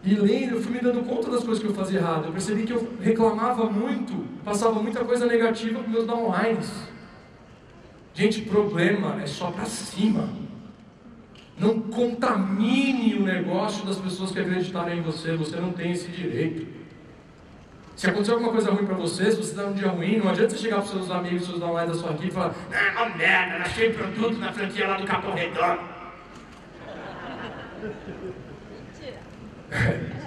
[0.04, 2.26] E lendo, eu fui me dando conta das coisas que eu fazia errado.
[2.26, 4.14] Eu percebi que eu reclamava muito,
[4.44, 6.70] passava muita coisa negativa para meus downlines.
[8.14, 10.30] Gente, problema é só para cima.
[11.58, 15.36] Não contamine o negócio das pessoas que acreditaram em você.
[15.38, 16.83] Você não tem esse direito.
[17.96, 20.50] Se acontecer alguma coisa ruim para você, se você está num dia ruim, não adianta
[20.52, 23.16] você chegar para os seus amigos, seus downlines da sua equipe e falar: Ah, uma
[23.16, 25.80] merda, achei produto na franquia lá do Capão Redondo.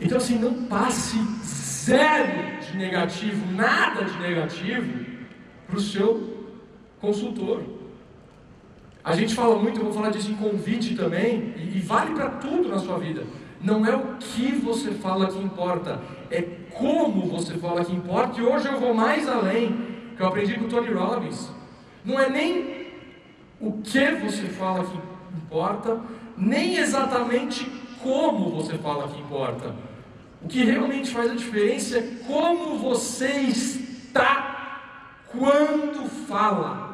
[0.00, 5.04] Então, assim, não passe zero de negativo, nada de negativo
[5.66, 6.48] para o seu
[7.00, 7.62] consultor.
[9.04, 12.30] A gente fala muito, eu vou falar disso em convite também, e, e vale para
[12.30, 13.24] tudo na sua vida.
[13.60, 16.00] Não é o que você fala que importa,
[16.30, 16.40] é
[16.72, 18.40] como você fala que importa.
[18.40, 19.86] E hoje eu vou mais além,
[20.16, 21.50] que eu aprendi com o Tony Robbins.
[22.04, 22.86] Não é nem
[23.60, 24.98] o que você fala que
[25.36, 26.00] importa,
[26.36, 27.70] nem exatamente
[28.02, 29.74] como você fala que importa.
[30.42, 34.80] O que realmente faz a diferença é como você está
[35.26, 36.88] quando fala.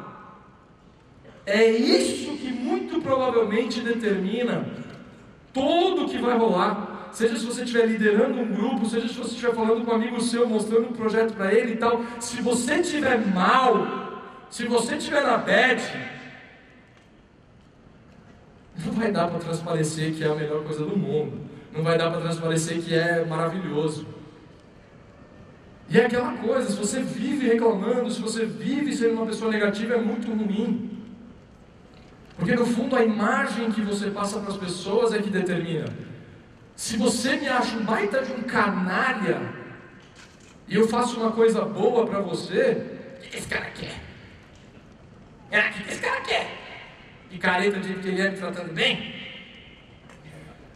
[1.46, 4.66] É isso que muito provavelmente determina
[5.56, 7.08] tudo o que vai rolar.
[7.12, 10.20] Seja se você estiver liderando um grupo, seja se você estiver falando com um amigo
[10.20, 12.02] seu, mostrando um projeto para ele e tal.
[12.20, 15.82] Se você estiver mal, se você estiver na bad,
[18.84, 21.40] não vai dar para transparecer que é a melhor coisa do mundo.
[21.72, 24.06] Não vai dar para transparecer que é maravilhoso.
[25.88, 29.94] E é aquela coisa, se você vive reclamando, se você vive sendo uma pessoa negativa,
[29.94, 30.95] é muito ruim.
[32.36, 35.86] Porque no fundo a imagem que você passa para as pessoas é que determina.
[36.74, 39.40] Se você me acha um baita de um canalha
[40.68, 43.94] e eu faço uma coisa boa para você, o que esse cara quer?
[45.46, 46.66] O que esse cara quer?
[47.30, 49.14] picareta jeito que ele é, me tratando bem.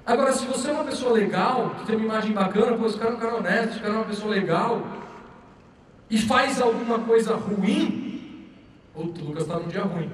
[0.05, 3.13] Agora, se você é uma pessoa legal, que tem uma imagem bacana, pô, esse cara
[3.13, 4.87] é um cara honesto, esse cara é uma pessoa legal,
[6.09, 8.49] e faz alguma coisa ruim,
[8.95, 10.11] o Lucas está num dia ruim.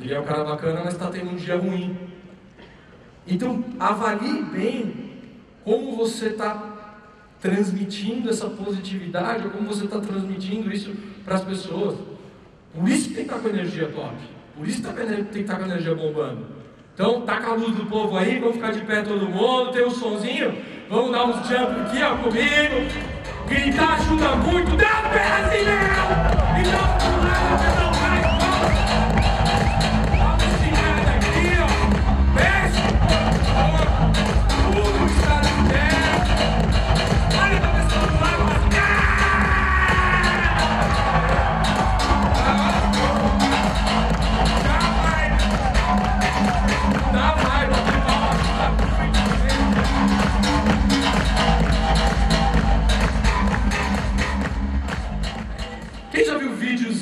[0.00, 1.96] Ele é um cara bacana, mas está tendo um dia ruim.
[3.26, 5.10] Então, avalie bem
[5.64, 6.74] como você está
[7.40, 10.94] transmitindo essa positividade, ou como você está transmitindo isso
[11.24, 11.98] para as pessoas.
[12.74, 14.14] Por isso tem que estar com energia top.
[14.56, 16.46] Por isso que tem que estar com energia bombando.
[16.94, 19.90] Então, taca a luz do povo aí, vamos ficar de pé todo mundo, tem um
[19.90, 20.56] sonzinho,
[20.88, 23.06] vamos dar uns jump aqui, ó, comigo.
[23.48, 25.60] Gritar ajuda muito, dá Brasil!
[26.58, 26.80] Então,
[27.78, 27.95] vamos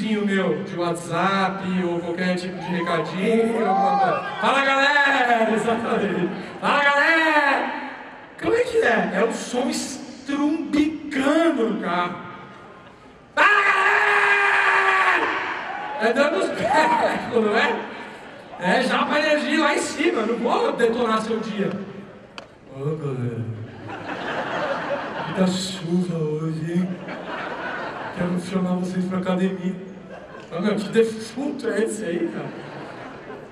[0.04, 3.54] meu de WhatsApp ou qualquer tipo de recadinho.
[4.40, 5.50] Fala galera!
[5.54, 6.28] Exatamente.
[6.60, 7.72] Fala galera!
[8.40, 9.10] Como é que é?
[9.14, 12.16] É o som estrumbicando no carro.
[13.34, 15.26] Fala galera!
[16.02, 17.74] É dando os pés, não é?
[18.60, 21.70] É já para energia lá em cima, não vou detonar seu dia.
[22.76, 23.44] Ô oh, galera,
[25.26, 26.88] muita chuva hoje, hein?
[28.16, 29.93] Quero chamar vocês para academia.
[30.56, 32.48] Ah, meu, que defunto é esse aí, cara?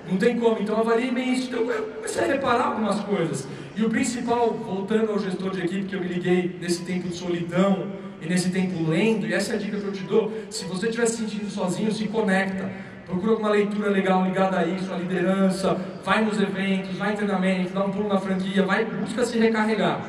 [0.09, 1.49] Não tem como, então avalie bem isso.
[1.49, 3.49] Então eu comecei a reparar algumas coisas.
[3.77, 7.17] E o principal, voltando ao gestor de equipe que eu me liguei nesse tempo de
[7.17, 7.89] solidão
[8.21, 10.87] e nesse tempo lendo, e essa é a dica que eu te dou: se você
[10.87, 12.71] estiver se sentindo sozinho, se conecta.
[13.05, 17.75] Procura alguma leitura legal ligada a isso, a liderança, vai nos eventos, vai em treinamento,
[17.75, 20.09] dá um pulo na franquia, vai, busca se recarregar.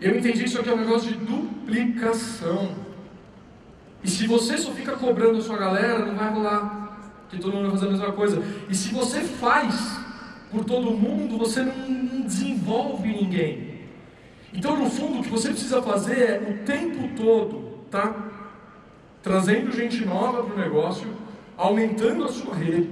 [0.00, 2.85] Eu entendi isso aqui é um negócio de duplicação.
[4.06, 6.96] E se você só fica cobrando a sua galera, não vai rolar.
[7.22, 8.40] Porque todo mundo vai fazer a mesma coisa.
[8.68, 9.98] E se você faz
[10.48, 13.80] por todo mundo, você não, desenvolve ninguém.
[14.54, 18.14] Então, no fundo, o que você precisa fazer é o tempo todo, tá?
[19.24, 21.08] Trazendo gente nova para o negócio,
[21.56, 22.88] aumentando a sua rede,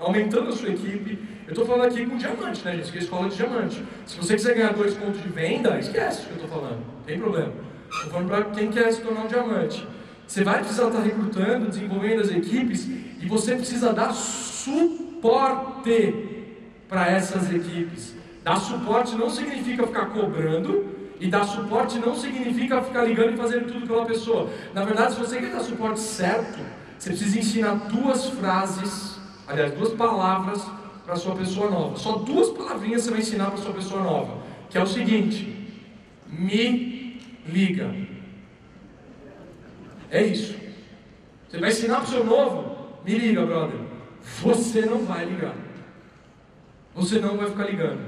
[0.00, 1.16] aumentando a sua equipe.
[1.46, 2.90] Eu estou falando aqui com diamante, né, gente?
[2.90, 3.84] Que é escola de diamante.
[4.04, 6.78] Se você quiser ganhar dois pontos de venda, esquece o que eu estou falando.
[6.78, 7.52] Não tem problema.
[7.88, 9.86] Estou falando para quem quer se tornar um diamante.
[10.26, 14.94] Você vai precisar estar recrutando, desenvolvendo as equipes e você precisa dar suporte
[16.88, 18.14] para essas equipes.
[18.42, 23.72] Dar suporte não significa ficar cobrando, e dar suporte não significa ficar ligando e fazendo
[23.72, 24.50] tudo pela pessoa.
[24.74, 26.58] Na verdade, se você quer dar suporte certo,
[26.98, 30.62] você precisa ensinar duas frases, aliás, duas palavras
[31.04, 31.96] para a sua pessoa nova.
[31.96, 34.42] Só duas palavrinhas você vai ensinar para a sua pessoa nova.
[34.68, 35.70] Que é o seguinte:
[36.28, 37.94] me liga.
[40.10, 40.56] É isso.
[41.48, 42.76] Você vai ensinar para o seu novo?
[43.04, 43.78] Me liga, brother.
[44.42, 45.54] Você não vai ligar.
[46.94, 48.00] Você não vai ficar ligando.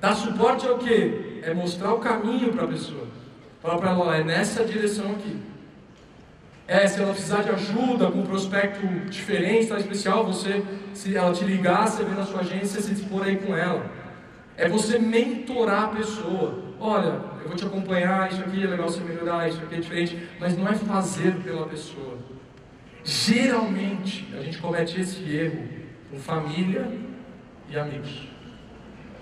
[0.00, 1.40] Dar suporte é o quê?
[1.42, 3.06] É mostrar o caminho para a pessoa.
[3.60, 5.36] Falar para ela, é nessa direção aqui.
[6.68, 11.32] É, se ela precisar de ajuda com um prospecto diferente, tá especial, você, se ela
[11.32, 13.86] te ligar, você vê na sua agência, se expor aí com ela.
[14.56, 16.58] É você mentorar a pessoa.
[16.80, 20.28] Olha, eu vou te acompanhar, isso aqui é legal você melhorar, isso aqui é diferente,
[20.40, 22.18] mas não é fazer pela pessoa.
[23.04, 25.62] Geralmente, a gente comete esse erro
[26.10, 26.90] com família
[27.70, 28.28] e amigos.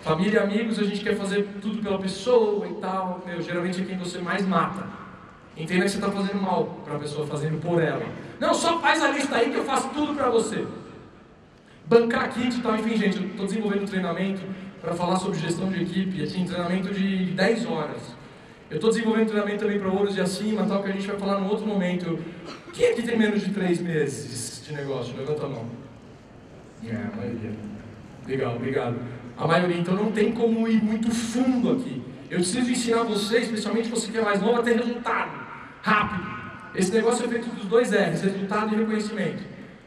[0.01, 3.23] Família e amigos, a gente quer fazer tudo pela pessoa e tal.
[3.27, 4.87] Meu, geralmente é quem você mais mata.
[5.55, 8.07] Entenda que você está fazendo mal para a pessoa, fazendo por ela.
[8.41, 10.67] Não, só faz a lista aí que eu faço tudo para você.
[11.85, 14.41] Bancar kit e tal, enfim, gente, eu estou desenvolvendo um treinamento
[14.81, 18.14] para falar sobre gestão de equipe, assim, treinamento de 10 horas.
[18.71, 21.41] Eu estou desenvolvendo treinamento também para ouros e acima, tal, que a gente vai falar
[21.41, 22.19] num outro momento.
[22.73, 25.17] Quem aqui tem menos de 3 meses de negócio?
[25.17, 25.67] Levanta a mão.
[26.85, 27.53] É, a maioria.
[28.27, 28.97] Legal, obrigado
[29.37, 32.03] a maioria, então não tem como ir muito fundo aqui.
[32.31, 35.33] Eu preciso ensinar você, especialmente você que é mais novo, a ter resultado
[35.83, 36.35] rápido.
[36.75, 39.43] Esse negócio é feito dos dois R's, resultado e reconhecimento.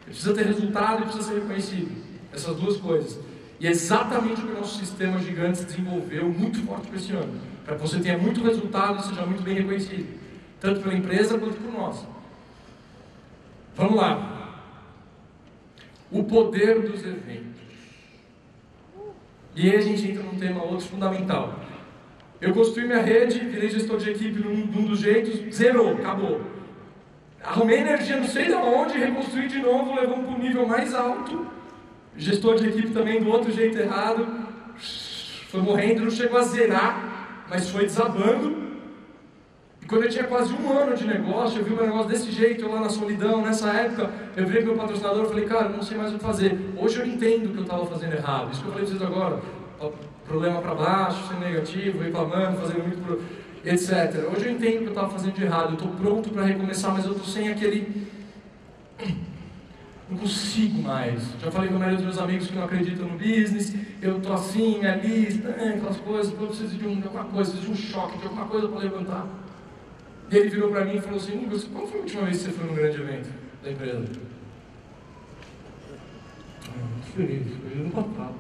[0.06, 1.92] Precisa ter resultado e precisa ser reconhecido.
[2.32, 3.20] Essas duas coisas.
[3.60, 7.34] E é exatamente o que o nosso sistema gigante desenvolveu muito forte para esse ano.
[7.68, 10.18] Para que você tenha muito resultado e seja muito bem reconhecido.
[10.58, 12.08] Tanto pela empresa quanto por nós.
[13.76, 14.64] Vamos lá.
[16.10, 17.58] O poder dos eventos.
[19.54, 21.60] E aí a gente entra num tema outro fundamental.
[22.40, 26.40] Eu construí minha rede, virei gestor de equipe num, num dos jeitos, zerou, acabou.
[27.44, 31.46] Arrumei energia não sei de onde, reconstruí de novo, levamos para um nível mais alto.
[32.16, 34.26] Gestor de equipe também do outro jeito errado.
[35.50, 37.07] Foi morrendo, não chegou a zerar,
[37.50, 38.68] mas foi desabando.
[39.82, 42.66] E quando eu tinha quase um ano de negócio, eu vi um negócio desse jeito,
[42.66, 45.82] eu lá na solidão, nessa época, eu virei com meu patrocinador e falei, cara, não
[45.82, 46.60] sei mais o que fazer.
[46.78, 48.52] Hoje eu entendo o que eu estava fazendo errado.
[48.52, 49.42] Isso que eu falei para vocês agora.
[50.26, 53.02] Problema para baixo, ser negativo, reclamando, fazendo muito.
[53.06, 53.22] Pro...
[53.64, 54.30] etc.
[54.34, 55.70] Hoje eu entendo o que eu estava fazendo de errado.
[55.70, 58.08] Eu estou pronto para recomeçar, mas eu estou sem aquele.
[60.10, 61.22] Não consigo mais.
[61.42, 63.76] Já falei com a maioria dos meus amigos que não acreditam no business.
[64.02, 66.32] Eu estou assim, ali, né, aquelas coisas.
[66.32, 69.28] Eu preciso de, um, alguma coisa, preciso de um choque, de alguma coisa para levantar.
[70.32, 72.52] E ele virou para mim e falou assim: qual foi a última vez que você
[72.52, 73.30] foi num grande evento
[73.62, 74.06] da empresa?
[76.68, 78.36] Ah, muito feliz, foi ano passado.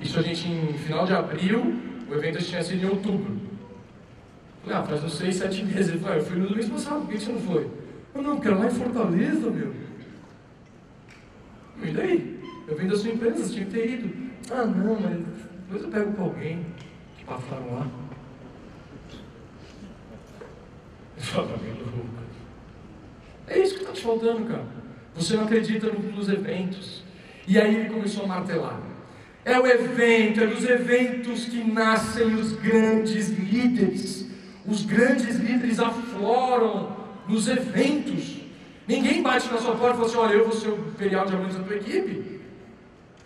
[0.00, 1.74] Isso a gente em final de abril,
[2.08, 3.36] o evento tinha sido em outubro.
[4.62, 5.88] Falei, ah, faz uns seis, sete meses.
[5.88, 7.70] Ele falou, ah, eu fui no mês passado, por que você não foi?
[8.14, 9.87] Eu não, porque lá em Fortaleza, meu.
[11.82, 12.40] E daí?
[12.66, 14.10] Eu vim da sua empresa, você tinha que ter ido.
[14.50, 15.18] Ah, não, mas
[15.66, 16.66] depois eu pego com alguém
[17.16, 17.86] que passaram lá.
[23.46, 24.66] É isso que está te faltando, cara.
[25.14, 27.02] Você não acredita nos eventos.
[27.46, 28.80] E aí ele começou a martelar.
[29.44, 34.26] É o evento, é dos eventos que nascem os grandes líderes.
[34.66, 38.37] Os grandes líderes afloram nos eventos.
[38.88, 41.56] Ninguém bate na sua porta e fala assim: Olha, eu vou ser o imperial diamante
[41.56, 42.40] da tua equipe.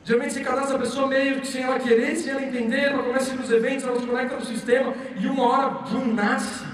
[0.05, 3.31] Geralmente se cadastra a pessoa meio que sem ela querer, sem ela entender, ela começa
[3.31, 6.65] a ir nos eventos, ela se conecta no sistema e uma hora, bum, nasce.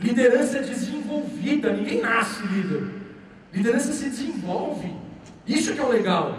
[0.00, 2.82] Liderança é desenvolvida, ninguém nasce líder.
[3.52, 4.92] Liderança se desenvolve.
[5.46, 6.36] Isso que é o legal.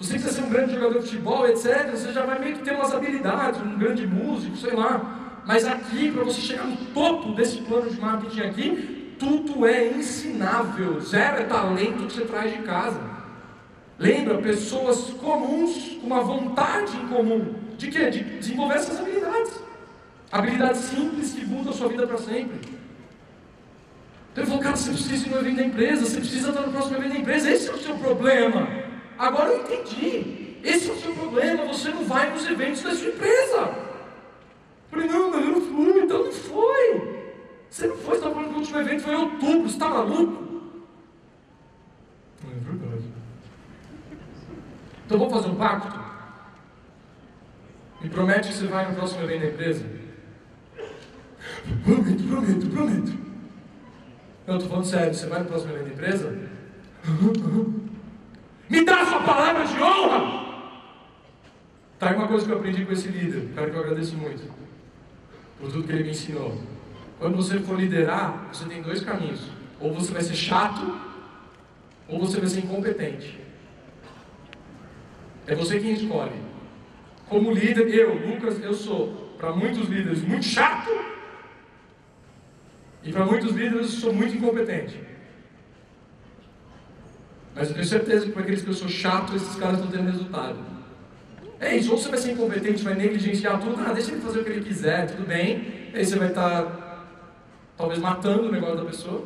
[0.00, 2.72] Você quiser ser um grande jogador de futebol, etc., você já vai meio que ter
[2.72, 5.42] umas habilidades, um grande músico, sei lá.
[5.46, 10.98] Mas aqui, para você chegar no topo desse plano de marketing aqui, tudo é ensinável.
[11.00, 12.98] Zero é talento que você traz de casa.
[13.98, 17.54] Lembra, pessoas comuns com uma vontade em comum.
[17.76, 18.08] De quê?
[18.08, 19.60] De desenvolver essas habilidades.
[20.32, 22.58] Habilidades simples que mudam a sua vida para sempre.
[24.32, 26.72] Então ele falou, cara, você precisa ir no evento da empresa, você precisa estar no
[26.72, 28.68] próximo evento da empresa, esse é o seu problema.
[29.18, 30.56] Agora eu entendi.
[30.62, 33.56] Esse é o seu problema, você não vai nos eventos da sua empresa.
[33.56, 37.19] Eu falei, não, mas eu não fui, então não foi.
[37.70, 39.88] Você não foi, você está falando que o último evento foi em outubro, você está
[39.88, 40.62] maluco?
[42.44, 43.04] É verdade.
[45.06, 46.00] Então vamos fazer um pacto?
[48.00, 49.86] Me promete que você vai no próximo evento da empresa?
[51.84, 53.12] Prometo, prometo, prometo.
[54.46, 56.50] Eu estou falando sério, você vai no próximo evento da empresa?
[58.68, 60.40] Me dá a sua palavra de honra!
[62.00, 64.42] Tá uma coisa que eu aprendi com esse líder, cara que eu agradeço muito,
[65.60, 66.58] por tudo que ele me ensinou.
[67.20, 69.42] Quando você for liderar, você tem dois caminhos.
[69.78, 70.98] Ou você vai ser chato,
[72.08, 73.38] ou você vai ser incompetente.
[75.46, 76.40] É você quem escolhe.
[77.28, 80.90] Como líder, eu, Lucas, eu sou, para muitos líderes, muito chato,
[83.02, 84.98] e para muitos líderes, eu sou muito incompetente.
[87.54, 90.10] Mas eu tenho certeza que para aqueles que eu sou chato, esses caras estão tendo
[90.10, 90.58] resultado.
[91.60, 94.44] É isso, ou você vai ser incompetente, vai negligenciar tudo, ah, deixa ele fazer o
[94.44, 95.90] que ele quiser, tudo bem.
[95.92, 96.89] Aí você vai estar, tá,
[97.80, 99.24] talvez, matando o negócio da pessoa.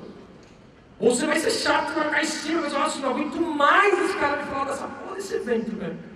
[1.00, 1.92] Ou você vai ser chato,
[2.22, 5.76] em cima, mas nossa, não aguento mais esse cara me falar dessa porra desse evento,
[5.76, 6.13] velho.